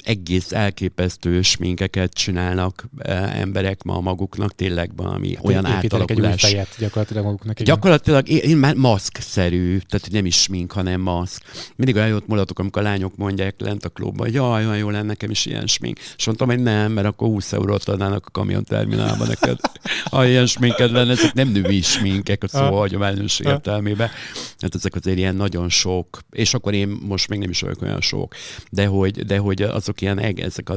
[0.04, 6.44] Egész elképesztő sminkeket csinálnak uh, emberek ma maguknak, tényleg valami hát olyan átalakulás.
[6.44, 7.60] Egy fejet gyakorlatilag maguknak.
[7.60, 7.74] Igen.
[7.76, 11.44] Gyakorlatilag én, én már maszkszerű, tehát nem is smink, hanem maszk.
[11.76, 14.90] Mindig olyan jót mulatok, amikor a lányok mondják lent a klubban, hogy jaj, olyan jó
[14.90, 16.00] lenne nekem is ilyen smink.
[16.18, 19.60] És mondtam, hogy nem, mert akkor 20 eurót adnának a kamionterminálba neked.
[20.04, 24.10] Ha ilyen sminked lenne, ezek nem női sminkek a szó a hagyományos értelmében.
[24.60, 28.02] Hát ezek azért ilyen nagyon sok, és akkor én most még nem is vagyok olyan
[28.02, 28.36] sok,
[28.70, 30.76] de hogy, de hogy azok ilyen, ezek a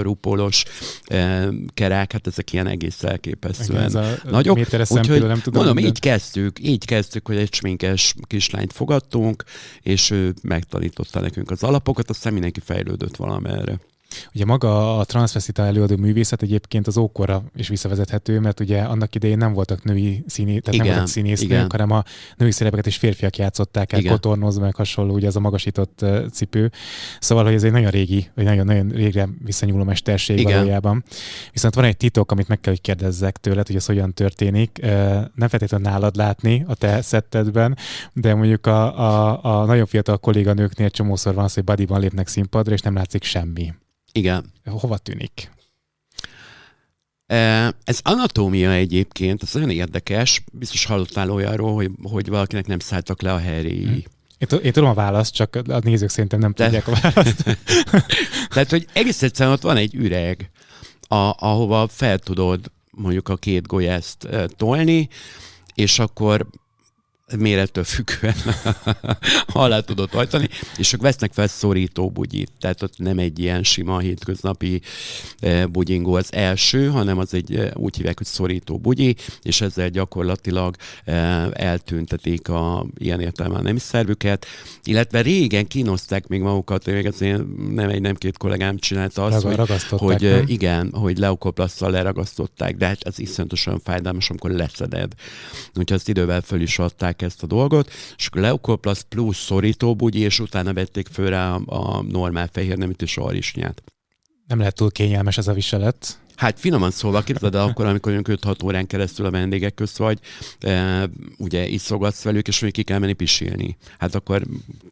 [0.00, 0.64] rupolos
[1.04, 3.92] eh, kerák, hát ezek ilyen egész elképesztően
[4.30, 4.58] nagyok.
[4.88, 9.44] Úgyhogy nem tudom, mondom, így kezdtük, így kezdtük, hogy egy sminkes kislányt fogadtunk,
[9.82, 13.78] és ő megtanította nekünk az alapokat, aztán mindenki fejlődött valamerre.
[14.34, 19.38] Ugye maga a transvestita előadó művészet egyébként az ókorra is visszavezethető, mert ugye annak idején
[19.38, 22.04] nem voltak női színé, tehát igen, nem voltak színésznők, hanem a
[22.36, 26.70] női szerepeket is férfiak játszották el, kotornozva, meg hasonló, ugye ez a magasított cipő.
[27.20, 30.56] Szóval, hogy ez egy nagyon régi, vagy nagyon-nagyon régre visszanyúló mesterség igen.
[30.56, 31.04] valójában.
[31.52, 34.78] Viszont van egy titok, amit meg kell, hogy kérdezzek tőled, hogy ez hogyan történik.
[35.34, 37.76] Nem feltétlenül nálad látni a te szettedben,
[38.12, 42.72] de mondjuk a, a, a nagyon fiatal kolléganőknél csomószor van az, hogy bodyban lépnek színpadra,
[42.72, 43.72] és nem látszik semmi.
[44.12, 44.52] Igen.
[44.64, 45.50] Hova tűnik?
[47.84, 50.42] Ez anatómia egyébként, ez nagyon érdekes.
[50.52, 53.84] Biztos hallottál olyanról, hogy, hogy valakinek nem szálltak le a helyréi.
[53.84, 53.98] Hm.
[54.38, 56.64] Én, én tudom a választ, csak a nézők szerintem nem De...
[56.64, 57.58] tudják a választ.
[58.52, 60.50] Tehát, hogy egész egyszerűen ott van egy üreg,
[61.08, 65.08] a, ahova fel tudod mondjuk a két golyászt tolni,
[65.74, 66.46] és akkor
[67.38, 68.34] mérettől függően
[69.46, 73.98] alá tudott hajtani, és ők vesznek fel szorító bugyit, tehát ott nem egy ilyen sima
[73.98, 74.80] hétköznapi
[75.38, 79.88] eh, bugyingó az első, hanem az egy eh, úgy hívják, hogy szorító bugyi, és ezzel
[79.88, 84.46] gyakorlatilag eh, eltüntetik a ilyen értelemben nem szervüket,
[84.84, 89.66] illetve régen kínozták még magukat, még azért nem egy, nem két kollégám csinálta azt, Raga,
[89.88, 90.44] hogy, hogy nem?
[90.46, 95.12] igen, hogy leokoplasztal leragasztották, de hát az iszonyatosan fájdalmas, amikor leszeded.
[95.68, 100.38] Úgyhogy azt idővel föl is adták ezt a dolgot, és akkor leukoplasz plusz szorítóbugyi, és
[100.38, 103.82] utána vették föl rá a, a normál fehér neműtő sarisnyát.
[104.46, 106.18] Nem lehet túl kényelmes ez a viselet.
[106.40, 110.18] Hát finoman szólva, képzeld de akkor, amikor 5-6 órán keresztül a vendégek közt vagy,
[110.60, 113.76] e, ugye iszogatsz velük, és még ki kell menni pisilni.
[113.98, 114.42] Hát akkor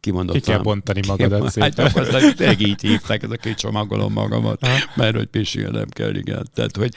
[0.00, 0.40] kimondottan...
[0.40, 1.72] Ki kell bontani magadat ki, szépen.
[1.76, 4.60] Hát akkor tényleg így hívták, ezek így csomagolom magamat,
[4.94, 6.48] mert hogy pisilnem kell, igen.
[6.54, 6.94] Tehát, hogy,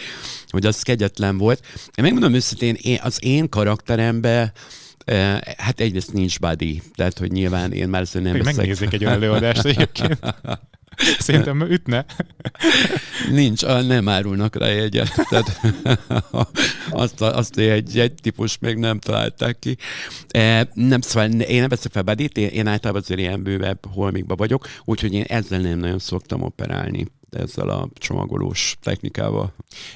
[0.49, 1.65] hogy az kegyetlen volt.
[1.95, 4.51] Én megmondom őszintén, én, az én karakteremben
[5.57, 10.19] Hát egyrészt nincs body, tehát hogy nyilván én már nem Még megnézzük egy előadást egyébként.
[11.19, 12.05] Szerintem ütne.
[13.31, 15.13] Nincs, nem árulnak rá jegyet.
[15.29, 15.59] Tehát
[16.89, 19.77] azt, azt egy, egy típus még nem találták ki.
[20.73, 24.67] Nem, szóval én nem veszek fel bedét, én, én általában azért ilyen bővebb holmikba vagyok,
[24.85, 29.53] úgyhogy én ezzel nem nagyon szoktam operálni ezzel a csomagolós technikával.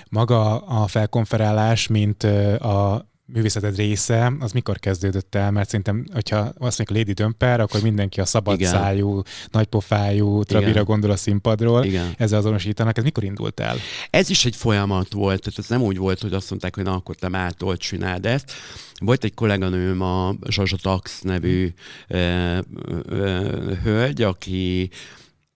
[0.09, 5.51] Maga a felkonferálás, mint a művészeted része, az mikor kezdődött el?
[5.51, 8.71] Mert szerintem, hogyha azt mondjuk Lady Dömper, akkor mindenki a szabad Igen.
[8.71, 10.83] szájú, nagypofájú Trabira Igen.
[10.83, 11.83] gondol a színpadról.
[11.83, 12.13] Igen.
[12.17, 12.97] Ezzel azonosítanak.
[12.97, 13.77] Ez mikor indult el?
[14.09, 15.41] Ez is egy folyamat volt.
[15.41, 18.51] Tehát ez nem úgy volt, hogy azt mondták, hogy na, akkor te mától csináld ezt.
[18.99, 21.73] Volt egy kolléganőm, a Zsazsa Tax nevű
[22.07, 22.57] ö,
[23.05, 24.89] ö, hölgy, aki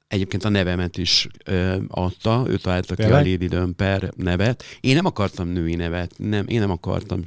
[0.10, 4.64] Egyébként a nevemet is ö, adta, ő találta ki a Lady Dömper nevet.
[4.80, 7.26] Én nem akartam női nevet, nem, én nem akartam,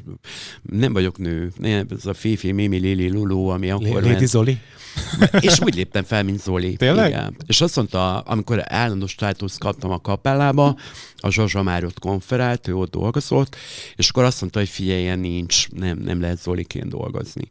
[0.63, 1.53] nem vagyok nő.
[1.57, 4.27] Nem, ez a Fifi, Mimi, Lili, Lulu, ami akkor Lady ment.
[4.27, 4.59] Zoli?
[5.41, 6.77] És úgy léptem fel, mint Zoli.
[6.77, 7.11] Tényleg?
[7.11, 7.37] Igen.
[7.47, 10.77] És azt mondta, amikor állandó státuszt kaptam a kapellába,
[11.17, 13.57] a Zsazsa már ott konferált, ő ott dolgozott,
[13.97, 17.51] és akkor azt mondta, hogy figyelj, ilyen nincs, nem, nem lehet Zoliként dolgozni.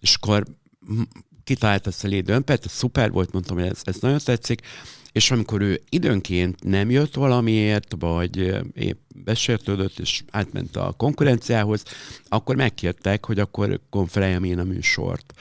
[0.00, 0.44] És akkor
[1.50, 4.60] kitalált ezt a lédőmpet, ez szuper volt, mondtam, hogy ez, ez nagyon tetszik,
[5.12, 11.82] és amikor ő időnként nem jött valamiért, vagy épp besértődött, és átment a konkurenciához,
[12.28, 15.32] akkor megkértek, hogy akkor konferáljem én a műsort.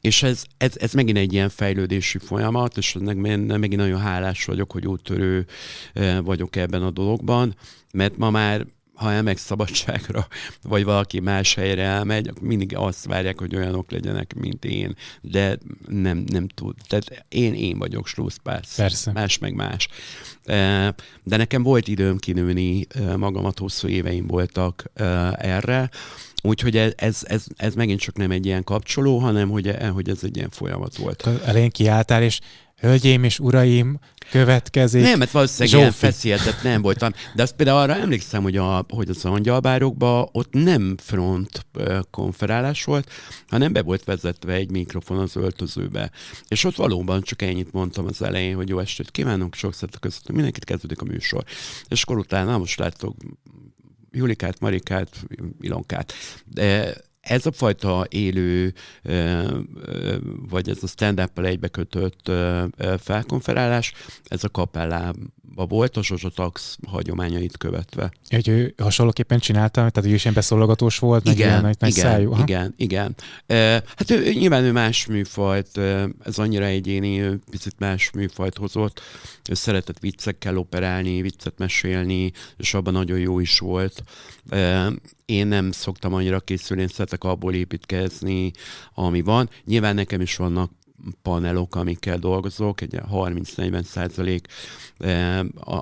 [0.00, 4.86] És ez, ez, ez megint egy ilyen fejlődési folyamat, és megint nagyon hálás vagyok, hogy
[4.86, 5.46] úttörő
[6.22, 7.56] vagyok ebben a dologban,
[7.92, 8.66] mert ma már
[8.98, 10.26] ha elmegy szabadságra,
[10.62, 15.58] vagy valaki más helyre elmegy, akkor mindig azt várják, hogy olyanok legyenek, mint én, de
[15.88, 16.74] nem, nem tud.
[16.88, 18.76] Tehát én, én vagyok Slusszpárc.
[18.76, 19.12] Persze.
[19.12, 19.88] Más meg más.
[21.22, 24.90] De nekem volt időm kinőni magamat, hosszú éveim voltak
[25.36, 25.90] erre,
[26.42, 30.18] Úgyhogy ez, ez, ez, ez megint csak nem egy ilyen kapcsoló, hanem hogy, hogy ez
[30.22, 31.28] egy ilyen folyamat volt.
[31.44, 32.40] Elején kiálltál, és
[32.80, 33.98] hölgyeim és uraim,
[34.30, 35.02] következik.
[35.02, 35.82] Nem, mert valószínűleg Zsófi.
[35.82, 37.12] ilyen feszéltet nem voltam.
[37.34, 41.66] De azt például arra emlékszem, hogy, a, hogy az angyalbárokban ott nem front
[42.10, 43.10] konferálás volt,
[43.48, 46.10] hanem be volt vezetve egy mikrofon az öltözőbe.
[46.48, 50.64] És ott valóban csak ennyit mondtam az elején, hogy jó estét kívánok, sok szeretek mindenkit
[50.64, 51.44] kezdődik a műsor.
[51.88, 53.16] És akkor utána most láttok
[54.10, 55.08] Julikát, Marikát,
[55.60, 56.12] Ilonkát.
[56.44, 58.74] De ez a fajta élő,
[60.48, 62.30] vagy ez a stand-up-pel egybekötött
[62.98, 63.92] felkonferálás,
[64.24, 68.12] ez a kapellában volt, a Zsozsa Tax hagyományait követve.
[68.28, 71.90] Hogy ő hasonlóképpen csinálta, tehát ő is ilyen beszólogatós volt, igen, meg ilyen nagy, nagy
[71.90, 72.32] igen, szájú.
[72.32, 72.42] Aha.
[72.42, 73.14] Igen, igen.
[73.96, 75.78] Hát ő, nyilván ő más műfajt,
[76.24, 79.00] ez annyira egyéni, ő picit más műfajt hozott.
[79.50, 84.02] Ő szeretett viccekkel operálni, viccet mesélni, és abban nagyon jó is volt
[85.28, 88.50] én nem szoktam annyira készülni, én szeretek abból építkezni,
[88.94, 89.50] ami van.
[89.64, 90.70] Nyilván nekem is vannak
[91.22, 94.46] panelok, amikkel dolgozok, egy 30-40 százalék,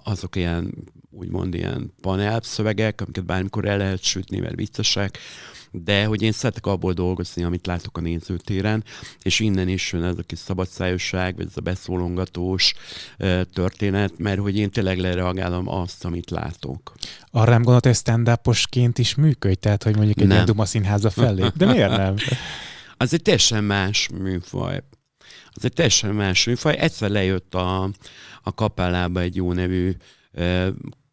[0.05, 0.75] azok ilyen
[1.11, 5.19] úgymond ilyen panel szövegek, amiket bármikor el lehet sütni, mert viccesek,
[5.71, 8.85] de hogy én szeretek abból dolgozni, amit látok a nézőtéren,
[9.23, 12.75] és innen is jön ez a kis szabadszájosság, vagy ez a beszólongatós
[13.53, 16.93] történet, mert hogy én tényleg lereagálom azt, amit látok.
[17.31, 18.31] Arra nem gondolt, hogy stand
[18.95, 19.55] is működj?
[19.55, 20.33] Tehát, hogy mondjuk egy nem.
[20.33, 21.47] ilyen Duma színháza felé?
[21.55, 22.15] De miért nem?
[22.97, 24.83] az egy teljesen más műfaj.
[25.57, 26.77] Az egy teljesen más műfaj.
[26.77, 27.83] Egyszer lejött a,
[28.43, 29.93] a kapellába egy jó nevű
[30.33, 30.69] eh,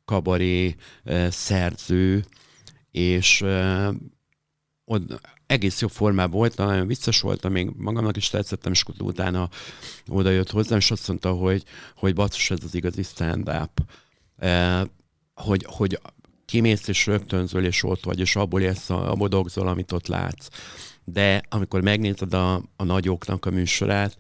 [0.06, 2.26] kabaré eh, szerző,
[2.92, 3.90] és eh,
[4.86, 9.50] ott egész jó formában volt, nagyon vicces volt, még magamnak is tetszettem, és akkor utána
[10.08, 11.64] oda jött hozzám, és azt mondta, hogy,
[11.96, 13.82] hogy basszus, ez az igazi stand-up.
[14.38, 14.82] Eh,
[15.34, 16.00] hogy, hogy
[16.46, 20.48] kimész és rögtönzöl, és ott vagy, és abból élsz, abból dolgozol, amit ott látsz.
[21.06, 24.18] De amikor megnézed a, a nagyoknak a műsorát,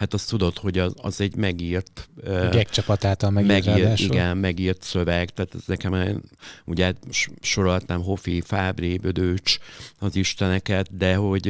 [0.00, 2.08] hát azt tudod, hogy az, az egy megírt...
[2.50, 6.22] Gek csapat által megírt, megírt Igen, megírt szöveg, tehát ez nekem,
[6.64, 6.92] ugye
[7.40, 9.58] sorolhatnám Hofi, Fábri, Bödőcs,
[9.98, 11.42] az isteneket, de hogy,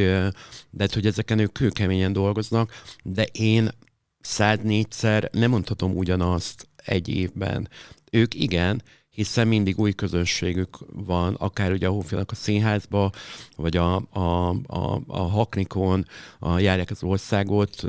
[0.70, 3.68] de hogy ezeken ők kőkeményen dolgoznak, de én
[4.28, 7.68] 104-szer nem mondhatom ugyanazt egy évben.
[8.10, 8.82] Ők igen,
[9.20, 13.10] hiszen mindig új közönségük van, akár ugye a Hófélnek a színházba,
[13.56, 16.06] vagy a, a, a, a Haknikon
[16.38, 17.86] a járják az országot,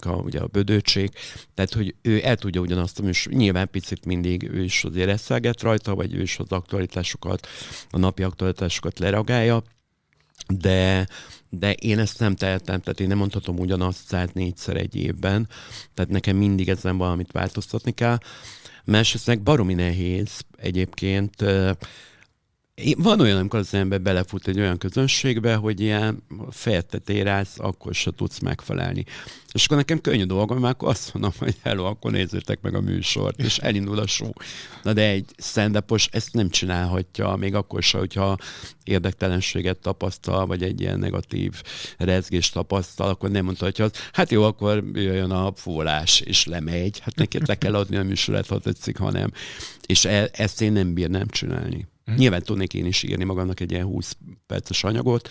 [0.00, 1.10] a, ugye a Bödőcség,
[1.54, 5.94] tehát hogy ő el tudja ugyanazt, és nyilván picit mindig ő is azért eszelget rajta,
[5.94, 7.46] vagy ő is az aktualitásokat,
[7.90, 9.62] a napi aktualitásokat leragálja,
[10.48, 11.08] de,
[11.48, 15.48] de én ezt nem tehetem, tehát én nem mondhatom ugyanazt 104-szer egy évben,
[15.94, 18.18] tehát nekem mindig ezen valamit változtatni kell.
[18.90, 21.44] Másrészt baromi nehéz egyébként
[22.96, 28.10] van olyan, amikor az ember belefut egy olyan közönségbe, hogy ilyen fejtetére állsz, akkor se
[28.16, 29.04] tudsz megfelelni.
[29.52, 32.80] És akkor nekem könnyű dolgom, mert akkor azt mondom, hogy hello, akkor nézzétek meg a
[32.80, 34.30] műsort, és elindul a show.
[34.82, 38.38] Na de egy stand ezt nem csinálhatja, még akkor se, hogyha
[38.84, 41.62] érdektelenséget tapasztal, vagy egy ilyen negatív
[41.96, 46.98] rezgést tapasztal, akkor nem mondhatja hogy hát jó, akkor jöjjön a fúlás, és lemegy.
[46.98, 49.32] Hát neki le kell adni a műsorat, ha tetszik, hanem.
[49.86, 51.86] És e- ezt én nem bírnám csinálni.
[52.10, 52.14] Mm.
[52.14, 55.28] Nyilván tudnék én is írni magamnak egy ilyen 20 perces anyagot,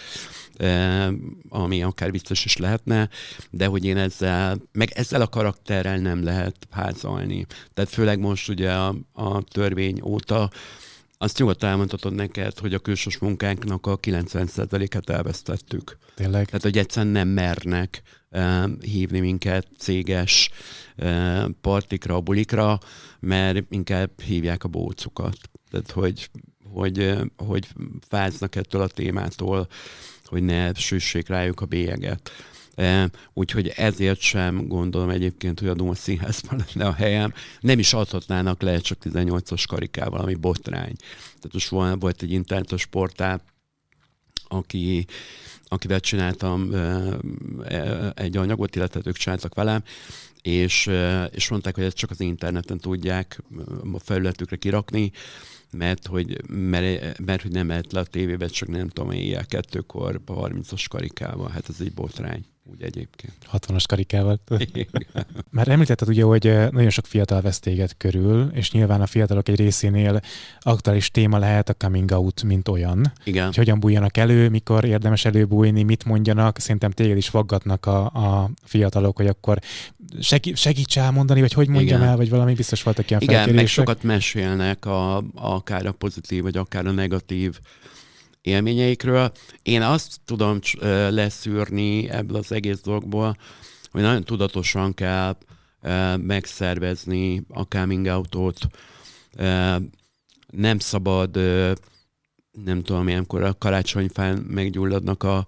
[0.53, 1.07] eh,
[1.49, 3.09] ami akár biztos is lehetne,
[3.51, 7.45] de hogy én ezzel, meg ezzel a karakterrel nem lehet házalni.
[7.73, 10.49] Tehát főleg most ugye a, a törvény óta
[11.17, 15.97] azt nyugodtan elmondhatod neked, hogy a külsős munkánknak a 90%-et elvesztettük.
[16.15, 16.45] Tényleg?
[16.45, 18.01] Tehát, hogy egyszerűen nem mernek
[18.31, 20.49] uh, hívni minket céges
[20.97, 22.79] uh, partikra, bulikra,
[23.19, 25.37] mert inkább hívják a bócukat.
[25.69, 26.29] Tehát, hogy
[26.77, 27.67] hogy, hogy
[28.07, 29.67] fáznak ettől a témától,
[30.25, 32.31] hogy ne süssék rájuk a bélyeget.
[33.33, 37.33] Úgyhogy ezért sem gondolom egyébként, hogy a Duma Színházban lenne a helyem.
[37.59, 40.95] Nem is adhatnának le csak 18-as karikával, ami botrány.
[41.25, 43.41] Tehát most volt egy internetes portál,
[44.47, 45.05] aki,
[45.67, 46.73] akivel csináltam
[47.63, 49.83] e, egy anyagot, illetve ők csináltak velem,
[50.41, 50.89] és,
[51.31, 53.43] és mondták, hogy ezt csak az interneten tudják
[53.93, 55.11] a felületükre kirakni,
[55.71, 60.21] mert hogy, mert, mert hogy nem mehet le a tévébe, csak nem tudom, éjjel kettőkor,
[60.27, 61.49] 30-as karikával.
[61.49, 63.33] Hát ez egy botrány úgy egyébként.
[63.51, 64.39] 60-as karikával.
[65.49, 69.55] Már említetted ugye, hogy nagyon sok fiatal vesz téged körül, és nyilván a fiatalok egy
[69.55, 70.21] részénél
[70.59, 73.11] aktuális téma lehet a coming out, mint olyan.
[73.23, 73.45] Igen.
[73.45, 76.59] Hogy hogyan bújjanak elő, mikor érdemes előbújni, mit mondjanak.
[76.59, 79.59] Szerintem téged is vaggatnak a, a fiatalok, hogy akkor
[80.53, 82.09] segíts elmondani, vagy hogy mondjam Igen.
[82.09, 86.57] el, vagy valami biztos voltak ilyen Igen, meg sokat mesélnek a, akár a pozitív, vagy
[86.57, 87.59] akár a negatív
[88.41, 89.31] élményeikről.
[89.61, 90.59] Én azt tudom
[91.09, 93.37] leszűrni ebből az egész dolgból,
[93.91, 95.37] hogy nagyon tudatosan kell
[96.17, 98.57] megszervezni a coming out-ot.
[100.51, 101.35] Nem szabad,
[102.65, 105.47] nem tudom, ilyenkor a karácsonyfán meggyulladnak a,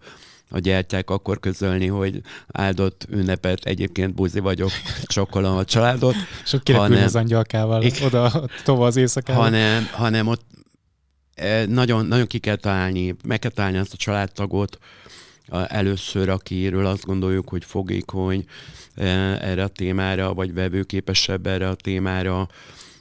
[0.49, 4.71] a gyertyák, akkor közölni, hogy áldott ünnepet, egyébként buzi vagyok,
[5.03, 6.15] csokolom a családot.
[6.45, 9.39] És ott hanem, az angyalkával oda tova az éjszakába.
[9.41, 10.45] Hanem, hanem ott
[11.67, 14.77] nagyon, nagyon ki kell találni, meg kell találni azt a családtagot
[15.67, 18.45] először, akiről azt gondoljuk, hogy fogékony
[18.95, 22.47] erre a témára, vagy vevőképesebb erre a témára,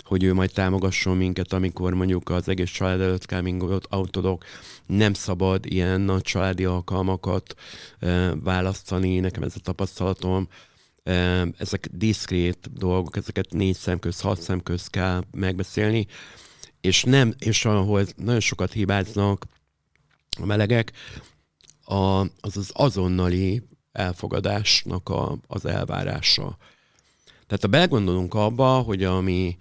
[0.03, 4.45] hogy ő majd támogasson minket, amikor mondjuk az egész család előtt coming outodok.
[4.87, 7.55] Nem szabad ilyen nagy családi alkalmakat
[8.35, 10.49] választani, nekem ez a tapasztalatom.
[11.59, 16.07] Ezek diszkrét dolgok, ezeket négy szem köz, hat szem köz kell megbeszélni
[16.81, 19.45] és nem, és ahol nagyon sokat hibáznak
[20.41, 20.93] a melegek,
[21.85, 23.63] a, az az azonnali
[23.93, 26.57] elfogadásnak a, az elvárása.
[27.47, 29.57] Tehát ha belegondolunk abba, hogy a mi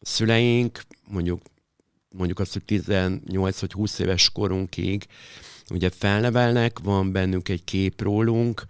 [0.00, 1.42] szüleink, mondjuk,
[2.08, 5.06] mondjuk azt, hogy 18 vagy 20 éves korunkig
[5.70, 8.64] ugye felnevelnek, van bennünk egy kép rólunk,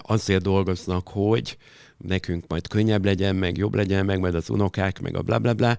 [0.00, 1.56] azért dolgoznak, hogy
[1.96, 5.54] nekünk majd könnyebb legyen, meg jobb legyen, meg majd az unokák, meg a bla bla
[5.54, 5.78] bla,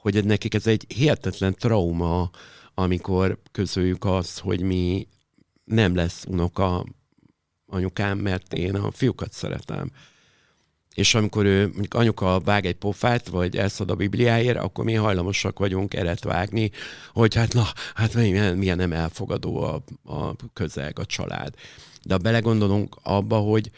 [0.00, 2.30] hogy nekik ez egy hihetetlen trauma,
[2.74, 5.08] amikor közöljük azt, hogy mi
[5.64, 6.84] nem lesz unoka
[7.66, 9.90] anyukám, mert én a fiúkat szeretem.
[10.94, 15.58] És amikor ő, mondjuk anyuka vág egy pofát, vagy elszad a Bibliáért, akkor mi hajlamosak
[15.58, 16.70] vagyunk eret vágni,
[17.12, 21.54] hogy hát na, hát milyen, milyen nem elfogadó a, a közeg, a család.
[22.02, 23.70] De belegondolunk abba, hogy,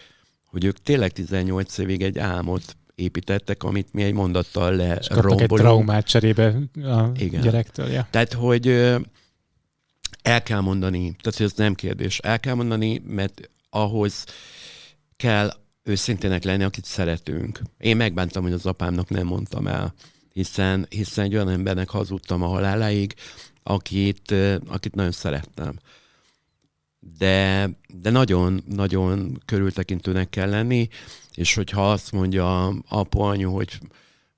[0.45, 5.47] hogy ők tényleg 18 évig egy álmot építettek, amit mi egy mondattal le És egy
[5.47, 7.41] traumát cserébe a Igen.
[7.41, 7.89] gyerektől.
[7.89, 8.07] Ja.
[8.11, 8.67] Tehát, hogy
[10.23, 12.19] El kell mondani, tehát ez nem kérdés.
[12.19, 14.25] El kell mondani, mert ahhoz
[15.17, 17.61] kell őszintének lenni, akit szeretünk.
[17.79, 19.95] Én megbántam, hogy az apámnak nem mondtam el,
[20.33, 23.15] hiszen, hiszen egy olyan embernek hazudtam a haláláig,
[23.63, 24.35] akit,
[24.67, 25.79] akit nagyon szerettem.
[27.19, 30.89] De, de nagyon, nagyon körültekintőnek kell lenni,
[31.35, 33.79] és hogyha azt mondja apu, anyu, hogy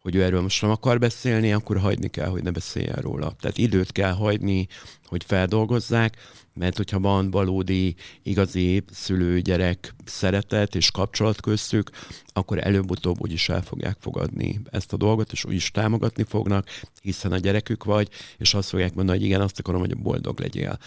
[0.04, 3.32] hogy ő erről most nem akar beszélni, akkor hagyni kell, hogy ne beszéljen róla.
[3.40, 4.66] Tehát időt kell hagyni,
[5.06, 6.16] hogy feldolgozzák,
[6.54, 11.90] mert hogyha van valódi, igazi szülő-gyerek szeretet és kapcsolat köztük,
[12.32, 16.68] akkor előbb-utóbb úgyis el fogják fogadni ezt a dolgot, és úgyis támogatni fognak,
[17.02, 18.08] hiszen a gyerekük vagy,
[18.38, 20.78] és azt fogják mondani, hogy igen, azt akarom, hogy boldog legyél.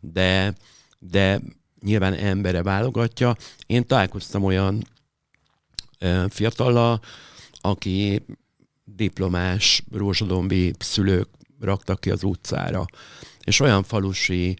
[0.00, 0.54] De,
[1.10, 1.40] de
[1.80, 3.36] nyilván embere válogatja.
[3.66, 4.86] Én találkoztam olyan
[6.28, 7.00] fiatallal,
[7.60, 8.22] aki
[8.84, 11.28] diplomás rózsadombi szülők
[11.60, 12.84] raktak ki az utcára.
[13.44, 14.56] És olyan falusi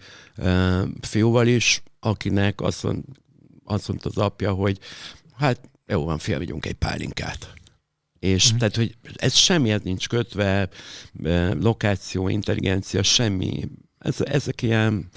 [1.00, 3.04] fiúval is, akinek azt, mond,
[3.64, 4.78] azt mondta az apja, hogy
[5.34, 7.52] hát jó van, fél, vigyünk egy pálinkát.
[8.18, 8.56] És mm.
[8.56, 10.68] tehát, hogy ez semmihez nincs kötve,
[11.60, 13.68] lokáció, intelligencia, semmi.
[13.98, 15.08] Ez, ezek ilyen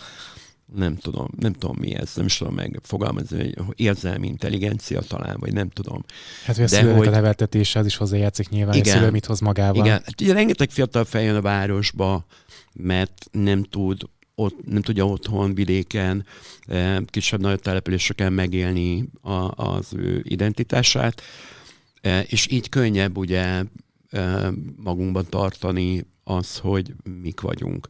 [0.75, 5.53] nem tudom, nem tudom mi ez, nem is tudom megfogalmazni, hogy érzelmi intelligencia talán, vagy
[5.53, 6.03] nem tudom.
[6.45, 7.07] Hát, hogy a De hogy...
[7.07, 9.85] a neveltetése az is hozzájátszik nyilván, igen, hogy szülő mit hoz magával.
[9.85, 12.25] Igen, hát ugye rengeteg fiatal feljön a városba,
[12.73, 14.01] mert nem tud
[14.35, 16.25] ott, nem tudja otthon, vidéken,
[16.61, 21.21] eh, kisebb-nagyobb településeken megélni a, az ő identitását,
[22.01, 23.63] eh, és így könnyebb ugye
[24.09, 27.87] eh, magunkban tartani az, hogy mik vagyunk.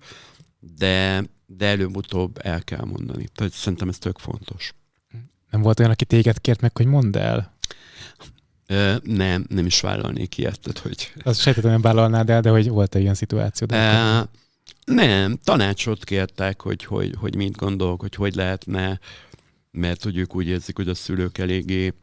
[0.78, 3.28] De de előbb-utóbb el kell mondani.
[3.36, 4.74] Tehát szerintem ez tök fontos.
[5.50, 7.58] Nem volt olyan, aki téged kért meg, hogy mondd el?
[8.68, 10.60] Ö, nem, nem is vállalnék ilyet.
[10.60, 11.14] Tehát, hogy...
[11.24, 13.68] Azt sejtettem, nem vállalnád el, de hogy volt-e ilyen szituáció?
[13.68, 14.28] De
[14.86, 19.00] nem, tanácsot kértek, hogy, hogy, hogy mit gondolok, hogy hogy lehetne,
[19.72, 21.94] mert hogy ők úgy érzik, hogy a szülők eléggé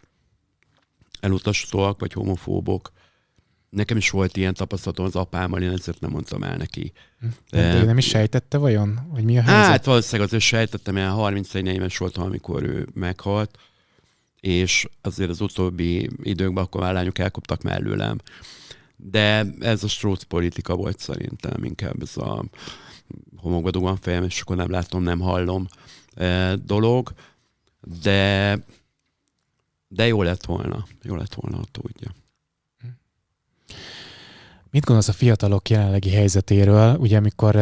[1.20, 2.92] elutasítóak, vagy homofóbok.
[3.74, 6.92] Nekem is volt ilyen tapasztalatom az apámmal, én ezért nem mondtam el neki.
[7.50, 9.64] De, de ő nem is sejtette vajon, hogy mi a helyzet?
[9.64, 13.58] Hát valószínűleg azért sejtettem, mert 31 éves voltam, amikor ő meghalt,
[14.40, 18.18] és azért az utóbbi időkben akkor már lányok elkoptak mellőlem.
[18.96, 22.44] De ez a stróc politika volt szerintem, inkább ez a
[23.36, 25.66] homokba dugom fejem, és akkor nem látom, nem hallom
[26.14, 27.12] e, dolog.
[28.02, 28.58] De,
[29.88, 30.86] de jó lett volna.
[31.02, 32.14] Jó lett volna, ha tudja.
[34.74, 36.96] Mit gondolsz a fiatalok jelenlegi helyzetéről?
[36.96, 37.54] Ugye, amikor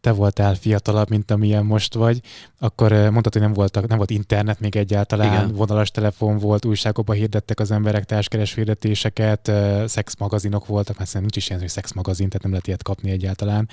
[0.00, 2.20] te voltál fiatalabb, mint amilyen most vagy,
[2.58, 5.54] akkor mondtad, hogy nem, voltak, nem volt internet még egyáltalán, Igen.
[5.54, 9.52] vonalas telefon volt, újságokban hirdettek az emberek társkeres hirdetéseket,
[9.86, 13.68] szexmagazinok voltak, hát nincs is ilyen, hogy szexmagazin, tehát nem lehet ilyet kapni egyáltalán.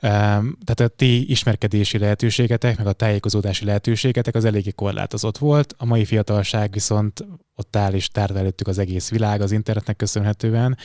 [0.00, 5.74] Tehát a ti ismerkedési lehetőségetek, meg a tájékozódási lehetőségetek az eléggé korlátozott volt.
[5.78, 7.26] A mai fiatalság viszont
[7.56, 10.76] ott áll és tárd előttük az egész világ az internetnek köszönhetően.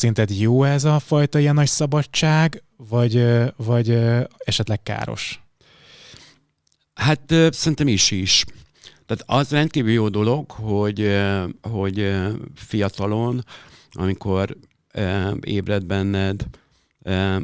[0.00, 3.26] Szerinted jó ez a fajta ilyen nagy szabadság, vagy,
[3.56, 3.98] vagy
[4.38, 5.40] esetleg káros?
[6.94, 8.44] Hát szerintem is is.
[9.06, 11.18] Tehát az rendkívül jó dolog, hogy,
[11.62, 12.14] hogy
[12.54, 13.44] fiatalon,
[13.92, 14.56] amikor
[15.40, 16.44] ébred benned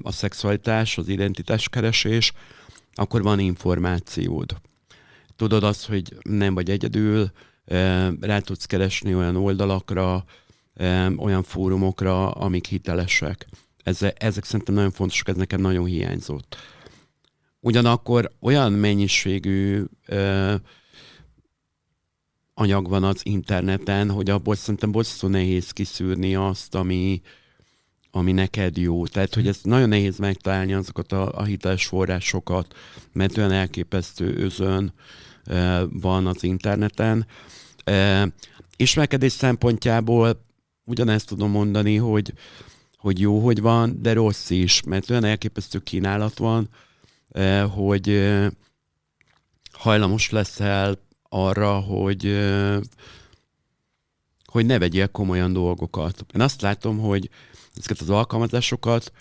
[0.02, 2.32] a szexualitás, az identitáskeresés,
[2.94, 4.56] akkor van információd.
[5.36, 7.30] Tudod azt, hogy nem vagy egyedül,
[8.20, 10.24] rá tudsz keresni olyan oldalakra,
[11.16, 13.46] olyan fórumokra, amik hitelesek.
[13.82, 16.56] Ezek, ezek szerintem nagyon fontosak, ez nekem nagyon hiányzott.
[17.60, 20.54] Ugyanakkor olyan mennyiségű ö,
[22.54, 27.20] anyag van az interneten, hogy abból szerintem bosszú nehéz kiszűrni azt, ami,
[28.10, 29.06] ami neked jó.
[29.06, 32.74] Tehát, hogy ez nagyon nehéz megtalálni azokat a, a hiteles forrásokat,
[33.12, 34.92] mert olyan elképesztő özön
[35.44, 37.26] ö, van az interneten.
[37.84, 38.22] Ö,
[38.76, 40.45] ismerkedés szempontjából
[40.86, 42.32] ugyanezt tudom mondani, hogy,
[42.96, 46.68] hogy jó, hogy van, de rossz is, mert olyan elképesztő kínálat van,
[47.30, 48.48] eh, hogy eh,
[49.72, 52.78] hajlamos leszel arra, hogy, eh,
[54.44, 56.24] hogy ne vegyél komolyan dolgokat.
[56.34, 57.30] Én azt látom, hogy
[57.76, 59.12] ezeket az alkalmazásokat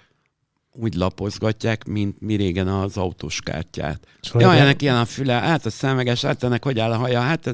[0.71, 4.07] úgy lapozgatják, mint mi régen az autós kártyát.
[4.33, 7.53] Jaj, ennek ilyen a füle, hát a szemeges, hát ennek hogy áll a haja, hát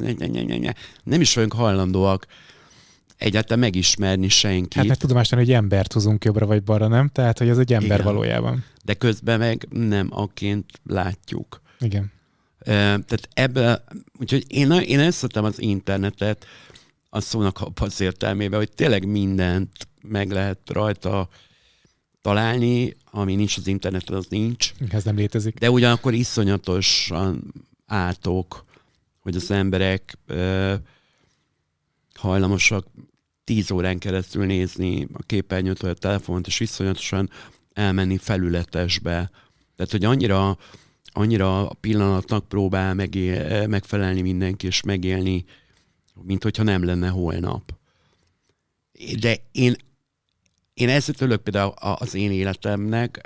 [1.03, 2.27] nem is vagyunk hajlandóak
[3.21, 4.73] egyáltalán megismerni senkit.
[4.73, 7.07] Hát meg tudomást hogy embert hozunk jobbra vagy balra, nem?
[7.07, 8.13] Tehát, hogy ez egy ember Igen.
[8.13, 8.65] valójában.
[8.83, 11.61] De közben meg nem aként látjuk.
[11.79, 12.11] Igen.
[12.63, 13.83] Tehát ebbe,
[14.19, 16.45] úgyhogy én, én összetem az internetet
[17.09, 21.29] a szónak az értelmében, hogy tényleg mindent meg lehet rajta
[22.21, 24.71] találni, ami nincs az interneten, az nincs.
[24.89, 25.59] Ez nem létezik.
[25.59, 27.53] De ugyanakkor iszonyatosan
[27.85, 28.65] átok,
[29.19, 30.73] hogy az emberek ö,
[32.13, 32.85] hajlamosak
[33.51, 37.29] tíz órán keresztül nézni a képernyőt vagy a telefont, és iszonyatosan
[37.73, 39.31] elmenni felületesbe.
[39.75, 40.57] Tehát, hogy annyira,
[41.05, 45.45] annyira a pillanatnak próbál megél, megfelelni mindenki, és megélni,
[46.21, 47.73] mint hogyha nem lenne holnap.
[49.19, 49.75] De én,
[50.73, 53.21] én ezt örülök például az én életemnek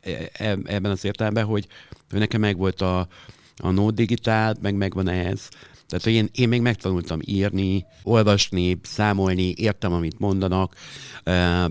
[0.00, 1.66] e, e, ebben az értelemben, hogy
[2.08, 3.08] nekem megvolt a,
[3.56, 5.48] a no digitál, meg megvan ez.
[5.88, 10.74] Tehát, hogy én, én még megtanultam írni, olvasni, számolni, értem, amit mondanak,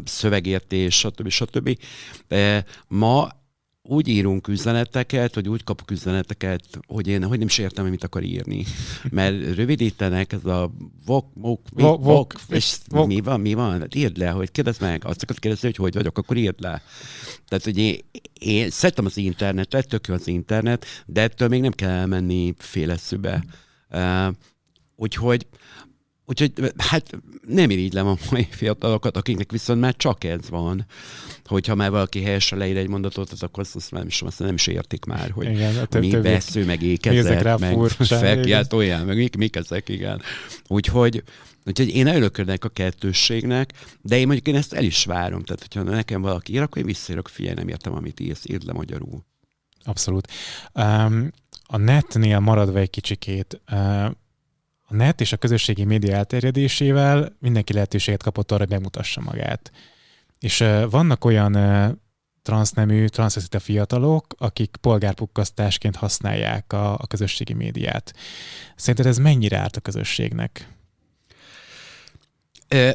[0.04, 1.30] szövegértés, stb.
[1.30, 1.78] stb.
[2.88, 3.30] Ma
[3.86, 8.24] úgy írunk üzeneteket, hogy úgy kapok üzeneteket, hogy én hogy nem is értem, mit akar
[8.24, 8.66] írni.
[9.10, 10.72] Mert rövidítenek, ez a
[11.06, 13.08] vok, mok, mi, vok, vok, és vok.
[13.08, 13.80] mi van, mi van?
[13.80, 16.82] Hát írd le, hogy kérdezd meg, azt akarod kérdezni, hogy hogy vagyok, akkor írd le.
[17.48, 18.00] Tehát, hogy én,
[18.40, 23.34] én szeretem az internetet, tök jó az internet, de ettől még nem kell elmenni féleszűbe.
[23.36, 23.52] Uh,
[24.96, 25.48] úgyhogy
[26.26, 27.10] Úgyhogy hát
[27.48, 30.86] nem irigylem a mai fiatalokat, akiknek viszont már csak ez van,
[31.46, 34.68] hogyha már valaki helyesen leír egy mondatot, az akkor azt, nem, is, azt nem is
[34.68, 39.56] értik már, hogy igen, hát mi vesző, meg ékezet, meg fekját, olyan, meg mik, mik
[39.56, 40.22] ezek, igen.
[40.68, 41.24] Úgyhogy,
[41.66, 45.44] úgyhogy én örülök ennek a kettősségnek, de én mondjuk én ezt el is várom.
[45.44, 48.74] Tehát, hogyha nekem valaki ír, akkor én visszaírok, figyelj, nem értem, amit írsz, írd le
[48.74, 49.26] magyarul.
[49.84, 50.28] Abszolút.
[50.74, 51.32] Um,
[51.74, 53.62] a netnél maradva egy kicsikét,
[54.82, 59.72] a net és a közösségi média elterjedésével mindenki lehetőséget kapott arra, hogy megmutassa magát.
[60.40, 61.58] És vannak olyan
[62.42, 68.14] transznemű, transzveszita fiatalok, akik polgárpukkasztásként használják a, a közösségi médiát.
[68.76, 70.68] Szerinted ez mennyire árt a közösségnek?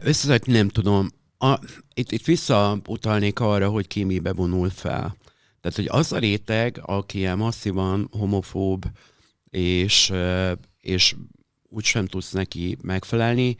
[0.00, 1.10] Összeszett nem tudom.
[1.38, 1.58] A,
[1.94, 5.16] itt, itt visszautalnék arra, hogy ki mibe vonul fel.
[5.60, 8.84] Tehát, hogy az a réteg, aki ilyen masszívan homofób,
[9.50, 10.12] és,
[10.80, 11.14] és
[11.68, 13.56] úgy sem tudsz neki megfelelni,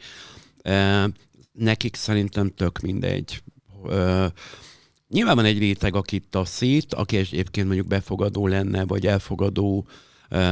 [1.51, 3.43] nekik szerintem tök mindegy.
[5.07, 9.87] Nyilván van egy réteg, akit taszít, aki egyébként mondjuk befogadó lenne, vagy elfogadó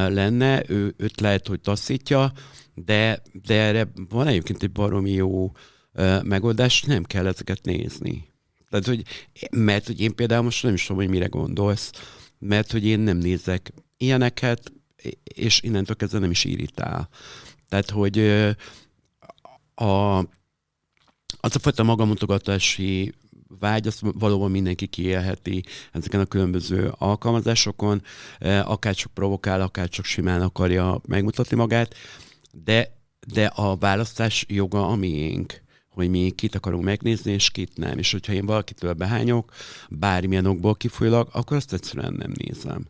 [0.08, 2.32] lenne, ő, őt lehet, hogy taszítja,
[2.74, 5.52] de, de erre van egyébként egy baromi jó
[6.24, 8.28] megoldás, nem kell ezeket nézni.
[8.70, 9.04] Tehát, hogy,
[9.52, 11.92] mert hogy én például most nem is tudom, hogy mire gondolsz,
[12.40, 14.72] mert hogy én nem nézek ilyeneket,
[15.24, 17.10] és innentől kezdve nem is irítál.
[17.70, 18.20] Tehát, hogy
[19.76, 20.18] a,
[21.40, 23.14] az a fajta magamutogatási
[23.60, 28.02] vágy, azt valóban mindenki kiélheti ezeken a különböző alkalmazásokon,
[28.64, 31.96] akár provokál, akár simán akarja megmutatni magát,
[32.52, 32.98] de,
[33.28, 35.62] de a választás joga a miénk
[35.98, 37.98] hogy mi kit akarunk megnézni, és kit nem.
[37.98, 39.52] És hogyha én valakitől behányok,
[39.90, 42.86] bármilyen okból kifolyólag, akkor azt egyszerűen nem nézem.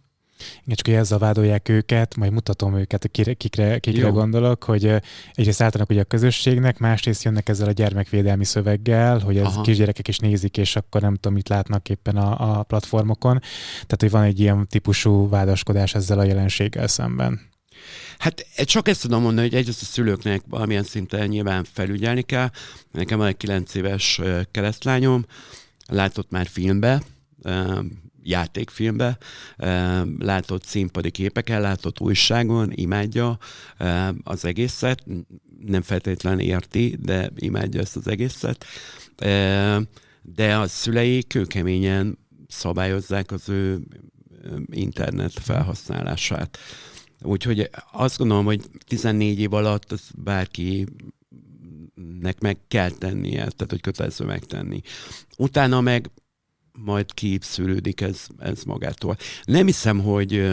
[0.63, 4.93] Igen, csak hogy ezzel vádolják őket, majd mutatom őket, kikre, kikre, kikre gondolok, hogy
[5.33, 9.61] egyrészt általának ugye a közösségnek, másrészt jönnek ezzel a gyermekvédelmi szöveggel, hogy ez Aha.
[9.61, 13.39] kisgyerekek is nézik, és akkor nem tudom, mit látnak éppen a, a platformokon.
[13.71, 17.41] Tehát, hogy van egy ilyen típusú vádaskodás ezzel a jelenséggel szemben.
[18.17, 22.49] Hát csak ezt tudom mondani, hogy egyrészt a szülőknek valamilyen szinten nyilván felügyelni kell.
[22.91, 24.21] Nekem van egy 9 éves
[24.51, 25.25] keresztlányom,
[25.87, 27.03] látott már filmbe,
[28.23, 29.17] játékfilmbe,
[30.19, 33.37] látott színpadi képeken, látott újságon, imádja
[34.23, 35.03] az egészet,
[35.65, 38.65] nem feltétlenül érti, de imádja ezt az egészet.
[40.21, 42.17] De a szülei kőkeményen
[42.47, 43.79] szabályozzák az ő
[44.71, 46.57] internet felhasználását.
[47.21, 50.89] Úgyhogy azt gondolom, hogy 14 év alatt az bárkinek
[52.39, 54.81] meg kell tennie, tehát hogy kötelező megtenni.
[55.37, 56.11] Utána meg
[56.71, 59.17] majd kiszűrődik ez, ez magától.
[59.43, 60.47] Nem hiszem, hogy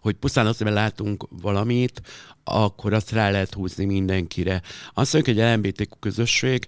[0.00, 2.00] hogy pusztán azt, hogy látunk valamit,
[2.44, 4.62] akkor azt rá lehet húzni mindenkire.
[4.94, 6.66] Azt mondjuk, hogy egy LMBTQ közösség,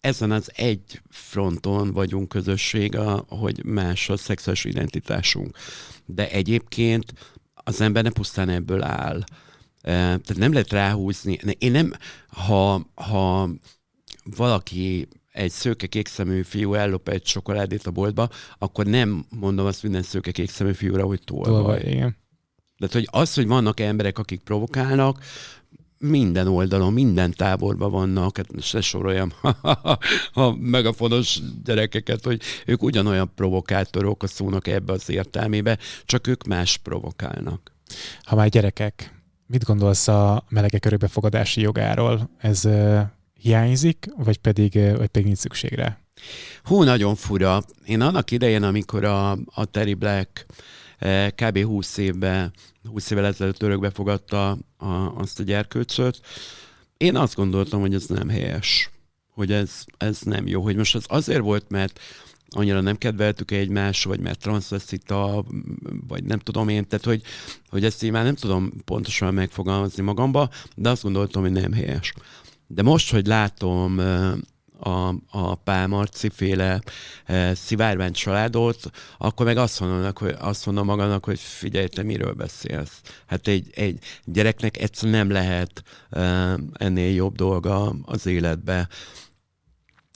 [0.00, 2.96] ezen az egy fronton vagyunk közösség,
[3.28, 5.56] hogy más a szexuális identitásunk.
[6.06, 7.12] De egyébként
[7.64, 9.24] az ember nem pusztán ebből áll.
[9.82, 11.38] Tehát nem lehet ráhúzni.
[11.58, 11.92] Én nem,
[12.26, 13.48] ha, ha
[14.36, 20.02] valaki egy szőke kékszemű fiú ellop egy csokoládét a boltba, akkor nem mondom azt minden
[20.02, 21.52] szőke kékszemű fiúra, hogy tolvaj.
[21.52, 22.16] tolvaj igen.
[22.78, 25.18] Tehát, hogy az, hogy vannak emberek, akik provokálnak,
[26.08, 29.32] minden oldalon, minden táborban vannak, hát se soroljam
[30.32, 36.76] a megafonos gyerekeket, hogy ők ugyanolyan provokátorok a szónak ebbe az értelmébe, csak ők más
[36.76, 37.72] provokálnak.
[38.22, 42.30] Ha már gyerekek, mit gondolsz a melegek örökbefogadási jogáról?
[42.38, 42.68] Ez
[43.40, 45.98] hiányzik, vagy pedig, vagy pedig nincs szükség rá?
[46.62, 47.62] Hú, nagyon fura.
[47.84, 50.46] Én annak idején, amikor a, a Terry Black
[50.98, 51.58] eh, kb.
[51.58, 52.52] 20 évben,
[52.88, 56.20] 20 évvel ezelőtt örökbe fogadta a, azt a gyerkőcöt,
[56.96, 58.90] én azt gondoltam, hogy ez nem helyes,
[59.30, 62.00] hogy ez, ez nem jó, hogy most az azért volt, mert
[62.48, 65.44] annyira nem kedveltük egymást, vagy mert transvestita,
[66.08, 67.22] vagy nem tudom én, tehát hogy,
[67.68, 72.12] hogy ezt én már nem tudom pontosan megfogalmazni magamba, de azt gondoltam, hogy nem helyes.
[72.66, 74.00] De most, hogy látom
[74.84, 76.80] a, a Pálmarci féle
[77.24, 82.32] e, szivárvány családot, akkor meg azt mondom, hogy, azt mondom magamnak, hogy figyelj, te miről
[82.32, 83.00] beszélsz.
[83.26, 86.20] Hát egy, egy gyereknek egyszerűen nem lehet e,
[86.72, 88.88] ennél jobb dolga az életbe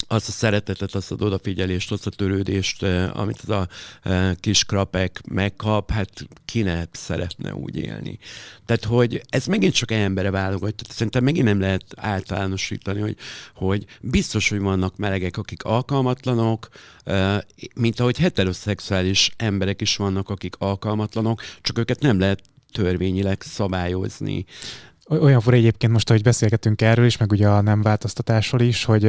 [0.09, 3.69] azt a szeretetet, azt az odafigyelést, azt a törődést, eh, amit az a
[4.03, 8.19] eh, kis krapek megkap, hát ki ne szeretne úgy élni.
[8.67, 10.83] Tehát, hogy ez megint csak embere válogat.
[10.89, 13.17] Szerintem megint nem lehet általánosítani, hogy,
[13.55, 16.69] hogy biztos, hogy vannak melegek, akik alkalmatlanok,
[17.05, 17.39] eh,
[17.75, 22.41] mint ahogy heteroszexuális emberek is vannak, akik alkalmatlanok, csak őket nem lehet
[22.73, 24.45] törvényileg szabályozni
[25.09, 29.03] olyan fura egyébként most, hogy beszélgetünk erről is, meg ugye a nem változtatásról is, hogy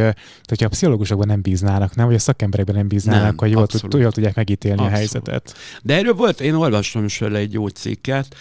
[0.43, 3.93] hogyha a pszichológusokban nem bíznának, nem, vagy a szakemberekben nem bíznának, nem, hogy jól, tud,
[3.93, 4.95] jól tudják megítélni abszolút.
[4.95, 5.55] a helyzetet.
[5.81, 8.35] De erről volt, én olvastam is vele egy jó cikket,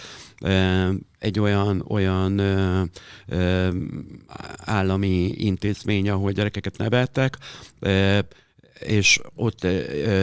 [1.19, 2.83] egy olyan, olyan ö,
[3.27, 3.69] ö,
[4.57, 7.39] állami intézmény, ahol gyerekeket neveltek,
[7.81, 8.19] ö,
[8.79, 9.67] és ott,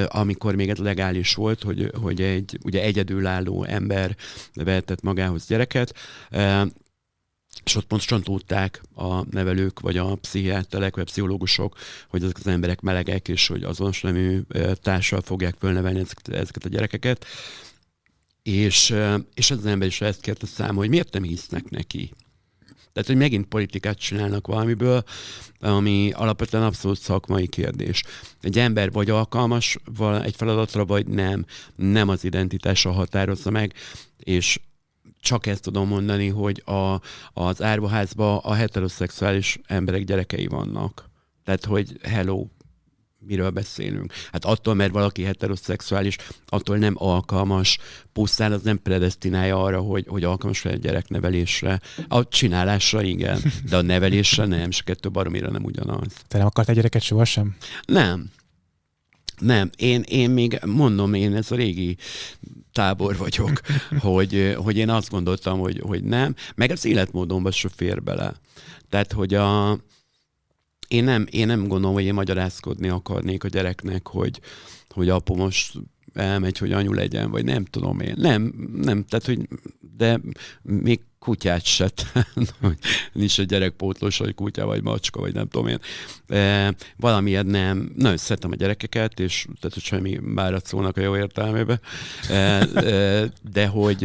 [0.07, 4.15] amikor még ez legális volt, hogy, hogy egy ugye egyedülálló ember
[4.53, 5.93] vehetett magához gyereket,
[7.66, 12.47] és ott pontosan tudták a nevelők, vagy a pszichiáterek, vagy a pszichológusok, hogy ezek az
[12.47, 14.41] emberek melegek, és hogy azonos nemű
[14.82, 17.26] társal fogják fölnevelni ezeket, a gyerekeket.
[18.43, 18.95] És,
[19.34, 22.11] és az ember is ezt kérte szám, hogy miért nem hisznek neki.
[22.93, 25.03] Tehát, hogy megint politikát csinálnak valamiből,
[25.59, 28.03] ami alapvetően abszolút szakmai kérdés.
[28.41, 29.78] Egy ember vagy alkalmas
[30.24, 31.45] egy feladatra, vagy nem.
[31.76, 33.74] Nem az identitása határozza meg,
[34.18, 34.59] és
[35.26, 37.01] csak ezt tudom mondani, hogy a,
[37.34, 41.09] az árvaházban a heteroszexuális emberek gyerekei vannak.
[41.43, 42.47] Tehát, hogy hello,
[43.19, 44.13] miről beszélünk.
[44.32, 46.17] Hát attól, mert valaki heteroszexuális,
[46.47, 47.78] attól nem alkalmas,
[48.13, 51.82] pusztán az nem predestinálja arra, hogy, hogy alkalmas legyen gyereknevelésre.
[52.07, 56.07] A csinálásra igen, de a nevelésre nem, és a kettő baromira nem ugyanaz.
[56.28, 57.55] Te nem akartál gyereket sohasem?
[57.86, 58.32] Nem.
[59.39, 61.97] Nem, én, én még mondom, én ez a régi
[62.71, 63.61] tábor vagyok,
[63.99, 68.33] hogy, hogy én azt gondoltam, hogy, hogy nem, meg az életmódomban se fér bele.
[68.89, 69.77] Tehát, hogy a,
[70.88, 74.39] én nem, én nem gondolom, hogy én magyarázkodni akarnék a gyereknek, hogy,
[74.89, 75.73] hogy apu most
[76.16, 78.13] elmegy, hogy anyu legyen, vagy nem tudom én.
[78.18, 79.47] Nem, nem, tehát, hogy
[79.97, 80.20] de
[80.61, 81.91] még kutyát se,
[82.61, 82.78] hogy
[83.13, 85.80] nincs egy gyerekpótlós, vagy kutya, vagy macska, vagy nem tudom én.
[86.28, 91.16] E, valamiért nem, nagyon szeretem a gyerekeket, és tehát, hogy semmi márat szólnak a jó
[91.16, 91.80] értelmébe,
[92.30, 93.99] e, e, de hogy,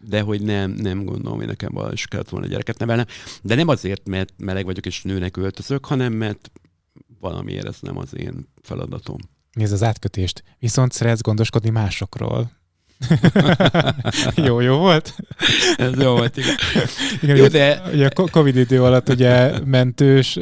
[0.00, 3.04] de hogy nem, nem gondolom, hogy nekem valahogy kellett volna gyereket nevelni.
[3.42, 6.50] De nem azért, mert meleg vagyok és nőnek öltözök, hanem mert
[7.20, 9.18] valamiért ez nem az én feladatom.
[9.56, 10.42] Nézd az átkötést.
[10.58, 12.50] Viszont szeretsz gondoskodni másokról.
[14.46, 15.14] jó, jó volt?
[15.76, 16.54] Ez jó volt, igen.
[17.20, 17.82] igen jó, de...
[17.92, 20.36] Ugye a Covid idő alatt ugye mentős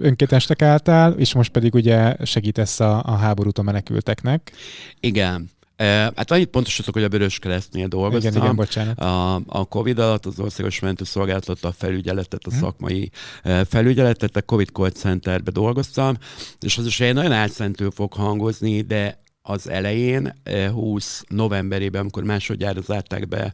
[0.00, 4.52] önkéntesnek álltál, és most pedig ugye segítesz a, a háborúton menekülteknek.
[5.00, 5.50] Igen.
[5.76, 8.30] Hát annyit pontosítok, hogy a Vörös Keresztnél dolgoztam.
[8.30, 8.98] Igen, igen, bocsánat.
[8.98, 12.56] A, a Covid alatt az Országos Mentőszolgálat a felügyeletet, a hm.
[12.56, 13.10] szakmai
[13.68, 16.16] felügyeletet, a Covid Call Centerbe dolgoztam,
[16.60, 20.34] és az is egy nagyon álszentő fog hangozni, de az elején,
[20.72, 23.52] 20 eh, novemberében, amikor másodjára zárták be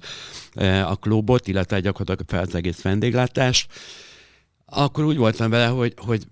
[0.84, 3.72] a klubot, illetve gyakorlatilag fel az egész vendéglátást,
[4.64, 6.26] akkor úgy voltam vele, hogy, hogy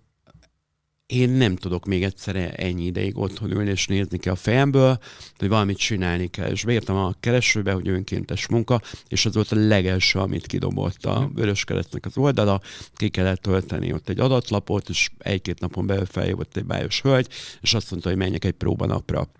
[1.09, 4.99] én nem tudok még egyszer ennyi ideig otthon ülni és nézni ki a fejemből,
[5.39, 6.51] hogy valamit csinálni kell.
[6.51, 11.31] És beírtam a keresőbe, hogy önkéntes munka, és az volt a legelső, amit kidobott a
[11.35, 12.61] Vöröskeresztnek az oldala.
[12.95, 17.29] Ki kellett tölteni ott egy adatlapot, és egy-két napon belül feljövött egy bájos hölgy,
[17.61, 19.31] és azt mondta, hogy menjek egy próbanapra.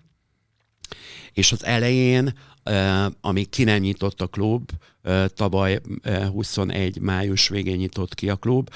[1.33, 2.33] És az elején,
[3.21, 4.71] amíg ki nem nyitott a klub,
[5.27, 5.81] tavaly
[6.31, 8.69] 21 május végén nyitott ki a klub,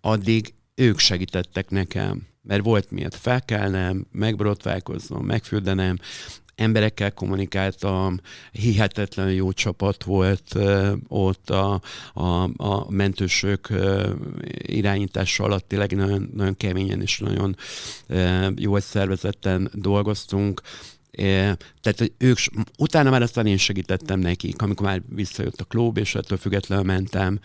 [0.00, 5.98] addig ők segítettek nekem, mert volt miért felkelnem, megborotválkoznom, megfürdenem,
[6.54, 8.20] emberekkel kommunikáltam,
[8.52, 10.58] hihetetlen jó csapat volt
[11.08, 11.80] ott a,
[12.14, 13.68] a, a mentősök
[14.58, 17.56] irányítása alatt, tényleg nagyon, nagyon keményen és nagyon
[18.56, 20.60] jól szervezetten dolgoztunk,
[21.80, 22.38] Tehát, ők,
[22.78, 27.40] utána már aztán én segítettem nekik, amikor már visszajött a klub, és ettől függetlenül mentem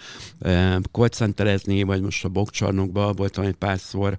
[0.91, 4.17] kolcenterezni, vagy most a bokcsarnokba voltam egy párszor,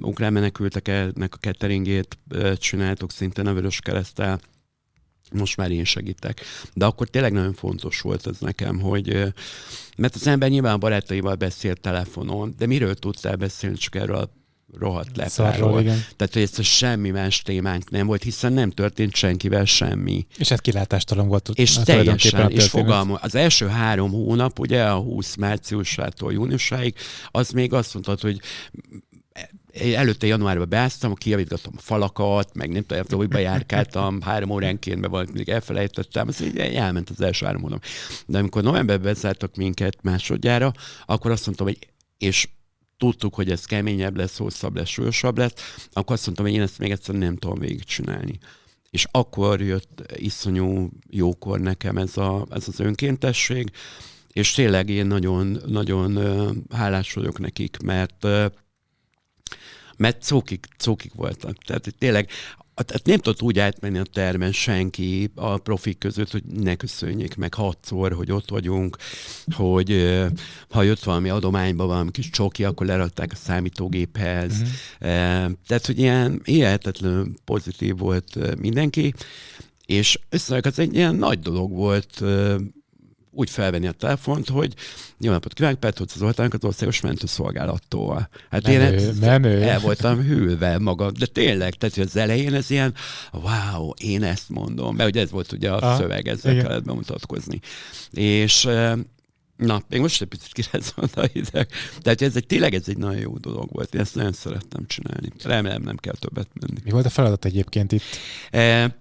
[0.00, 2.18] ukrán menekülteknek a cateringét
[2.54, 4.40] csináltuk szintén a Vörös Keresztel,
[5.32, 6.40] most már én segítek.
[6.74, 9.34] De akkor tényleg nagyon fontos volt ez nekem, hogy
[9.96, 14.30] mert az ember nyilván a barátaival beszélt telefonon, de miről tudtál beszélni, csak erről a
[14.72, 15.82] rohadt lepáról.
[15.82, 20.26] Tehát, hogy ez a semmi más témánk nem volt, hiszen nem történt senkivel semmi.
[20.36, 21.50] És ez kilátástalan volt.
[21.54, 26.94] És teljesen, és fogalma, az első három hónap, ugye a 20 márciusától júniusáig,
[27.30, 28.40] az még azt mondtad, hogy
[29.94, 35.32] előtte januárban beáztam, kijavítottam a falakat, meg nem tudom, hogy bejárkáltam három óránként, be volt,
[35.32, 37.84] még elfelejtettem, az így elment az első három hónap.
[38.26, 40.72] De amikor novemberben bezártak minket másodjára,
[41.06, 41.78] akkor azt mondtam, hogy
[42.18, 42.48] és
[42.98, 45.52] tudtuk, hogy ez keményebb lesz, hosszabb lesz, súlyosabb lesz,
[45.92, 48.38] akkor azt mondtam, hogy én ezt még egyszer nem tudom végigcsinálni.
[48.90, 53.70] És akkor jött iszonyú jókor nekem ez, a, ez az önkéntesség,
[54.32, 56.18] és tényleg én nagyon, nagyon
[56.70, 58.26] hálás vagyok nekik, mert
[59.96, 61.56] mert cókik, cókik voltak.
[61.56, 62.30] Tehát tényleg
[62.82, 67.54] tehát nem tudott úgy átmenni a termen senki a profik között, hogy ne köszönjék meg
[67.54, 68.96] hatszor, hogy ott vagyunk,
[69.56, 70.16] hogy
[70.68, 74.52] ha jött valami adományba valami kis csoki, akkor lerakták a számítógéphez.
[74.52, 75.52] Uh-huh.
[75.66, 79.14] Tehát, hogy ilyen hihetetlen pozitív volt mindenki,
[79.86, 82.22] és összenek az egy ilyen nagy dolog volt
[83.38, 84.74] úgy felvenni a telefont, hogy
[85.18, 88.28] jó napot kívánok, Petruc Zoltánok az országos mentőszolgálattól.
[88.50, 89.62] Hát menő, én menő.
[89.62, 92.94] el voltam hűlve magam, de tényleg, tehát az elején ez ilyen,
[93.32, 96.64] wow, én ezt mondom, mert ugye ez volt ugye a, a szöveg, ezzel igen.
[96.64, 97.60] kellett bemutatkozni.
[98.12, 98.68] És
[99.56, 101.68] Na, még most egy picit kirezont a hideg.
[102.00, 103.94] Tehát ez egy, tényleg ez egy nagyon jó dolog volt.
[103.94, 105.32] Én ezt nagyon szerettem csinálni.
[105.42, 106.80] Remélem nem kell többet menni.
[106.84, 108.02] Mi volt a feladat egyébként itt?
[108.50, 108.96] E,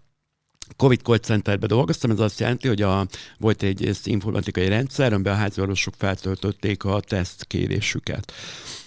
[0.75, 3.07] Covid call centerben dolgoztam, ez azt jelenti, hogy a,
[3.37, 8.33] volt egy informatikai rendszer, amiben a háziorvosok feltöltötték a tesztkérésüket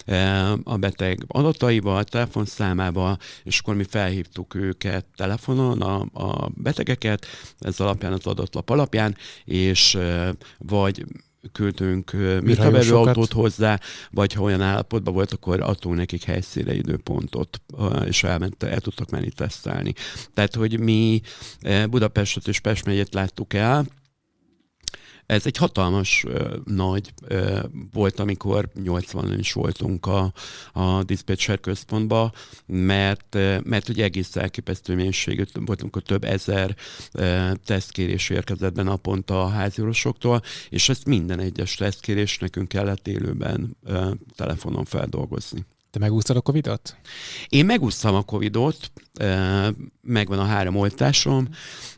[0.05, 7.25] e, a beteg adataival, telefonszámával, és akkor mi felhívtuk őket telefonon, a, a betegeket,
[7.59, 9.15] ez alapján az adatlap alapján,
[9.45, 11.05] és e, vagy
[11.51, 12.11] küldtünk
[12.43, 13.79] műhaverő autót hozzá,
[14.11, 17.61] vagy ha olyan állapotban volt, akkor adtunk nekik helyszíre időpontot,
[18.05, 19.93] és elment, el tudtak menni tesztelni.
[20.33, 21.21] Tehát, hogy mi
[21.89, 23.85] Budapestet és Pest megyet láttuk el,
[25.31, 27.63] ez egy hatalmas uh, nagy uh,
[27.93, 30.33] volt, amikor 80 is voltunk a,
[30.73, 32.31] a dispatcher központba,
[32.65, 36.75] mert, uh, mert ugye egész elképesztő mennyiségű voltunk, a több ezer
[37.13, 43.77] uh, tesztkérés érkezett be naponta a háziorosoktól, és ezt minden egyes tesztkérés nekünk kellett élőben
[43.83, 45.65] uh, telefonon feldolgozni.
[45.91, 46.95] Te megúsztad a Covidot?
[47.49, 48.91] Én megúsztam a Covidot,
[50.01, 51.47] megvan a három oltásom,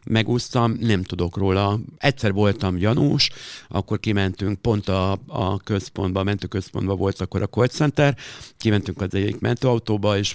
[0.05, 1.79] megúsztam, nem tudok róla.
[1.97, 3.29] Egyszer voltam gyanús,
[3.67, 8.17] akkor kimentünk pont a, a központba, a mentőközpontba volt akkor a call center,
[8.57, 10.33] kimentünk az egyik mentőautóba, és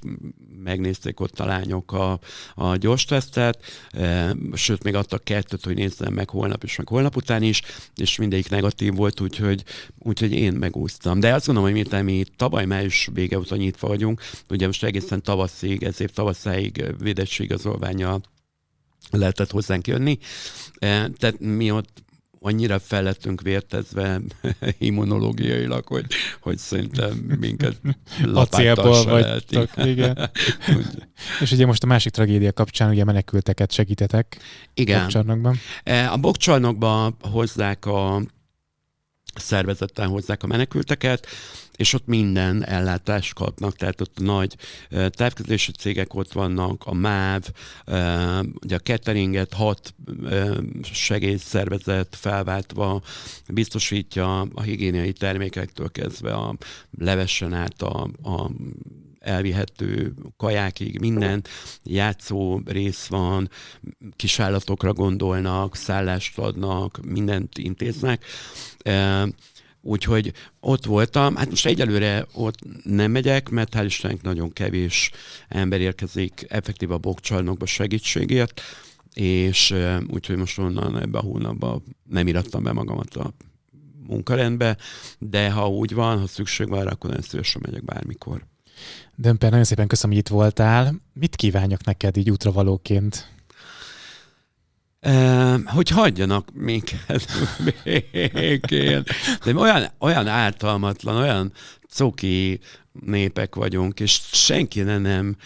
[0.63, 2.19] megnézték ott a lányok a,
[2.55, 3.59] a gyors tesztet,
[4.53, 7.63] sőt, még adtak kettőt, hogy nézzem meg holnap és meg holnap után is,
[7.97, 9.65] és mindegyik negatív volt, úgyhogy,
[9.99, 11.21] úgyhogy én megúsztam.
[11.21, 15.23] De azt gondolom, hogy miután mi tavaly május vége óta nyitva vagyunk, ugye most egészen
[15.23, 16.68] tavaszig, ez év tavaszáig
[16.99, 18.21] védettségigazolványa
[19.11, 20.19] lehetett hozzánk jönni.
[20.79, 22.03] E, tehát mi ott
[22.41, 24.21] annyira felettünk vértezve
[24.79, 26.07] immunológiailag, hogy,
[26.41, 27.81] hogy szerintem minket
[28.25, 30.31] lapáttal vagytok, igen.
[31.41, 34.39] És ugye most a másik tragédia kapcsán ugye menekülteket segítetek
[34.75, 35.01] igen.
[35.01, 35.57] Bokcsarnokban.
[35.85, 38.23] E, a bokcsarnokban hozzák a
[39.39, 41.27] szervezetten hozzák a menekülteket,
[41.77, 44.57] és ott minden ellátást kapnak, tehát ott nagy
[45.09, 47.43] távközlési cégek ott vannak, a MÁV,
[48.63, 49.95] ugye a cateringet hat
[50.83, 53.03] segélyszervezet felváltva
[53.49, 56.57] biztosítja a higiéniai termékektől kezdve a
[56.99, 58.51] levesen át a, a
[59.29, 61.45] elvihető kajákig, minden
[61.83, 63.51] játszó rész van,
[64.17, 68.25] kisállatokra gondolnak, szállást adnak, mindent intéznek.
[69.81, 75.11] Úgyhogy ott voltam, hát most egyelőre ott nem megyek, mert hál' Istennek nagyon kevés
[75.49, 78.61] ember érkezik effektív a bokcsalnokba segítségért,
[79.15, 79.75] és
[80.07, 83.33] úgyhogy most onnan ebben a hónapban nem irattam be magamat a
[84.07, 84.77] munkarendbe,
[85.19, 88.47] de ha úgy van, ha szükség van akkor nagyon szívesen megyek bármikor.
[89.15, 90.95] Dömper, nagyon szépen köszönöm, hogy itt voltál.
[91.13, 93.37] Mit kívánjak neked így útravalóként?
[95.65, 97.27] hogy hagyjanak minket
[97.85, 99.03] békén.
[99.45, 101.53] De olyan, olyan ártalmatlan, olyan
[101.89, 102.61] coki
[102.93, 105.37] népek vagyunk, és senki ne nem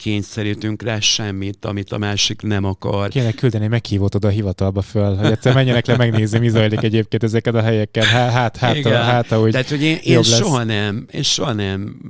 [0.00, 3.08] kényszerítünk rá semmit, amit a másik nem akar.
[3.08, 7.22] Kéne küldeni meghívót oda a hivatalba föl, hogy egyszer menjenek le megnézni, mi zajlik egyébként
[7.22, 8.04] ezeket a helyekkel.
[8.04, 9.02] Hát, hát, hát, Igen.
[9.02, 12.00] hát hogy Tehát, hogy én, én soha nem, én soha nem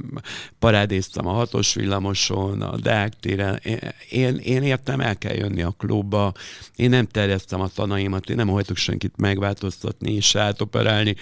[0.59, 3.61] parádéztam a hatos villamoson, a Deák téren.
[3.65, 3.79] Én,
[4.11, 6.33] én, én értem, el kell jönni a klubba.
[6.77, 11.15] Én nem terjesztem a tanaimat, én nem hajtok senkit megváltoztatni és átoperálni.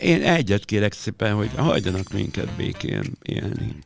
[0.00, 3.76] Én egyet kérek szépen, hogy hagyjanak minket békén élni.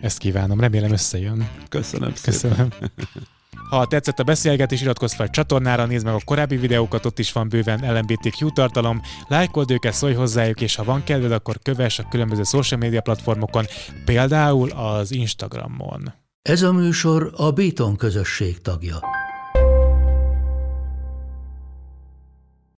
[0.00, 1.48] Ezt kívánom, remélem összejön.
[1.68, 2.50] Köszönöm szépen.
[2.50, 2.68] Köszönöm.
[3.70, 7.32] Ha tetszett a beszélgetés, iratkozz fel a csatornára, nézd meg a korábbi videókat, ott is
[7.32, 12.08] van bőven LMBTQ tartalom, lájkold őket, szólj hozzájuk, és ha van kedved, akkor kövess a
[12.10, 13.64] különböző social media platformokon,
[14.04, 16.12] például az Instagramon.
[16.42, 19.00] Ez a műsor a Béton közösség tagja.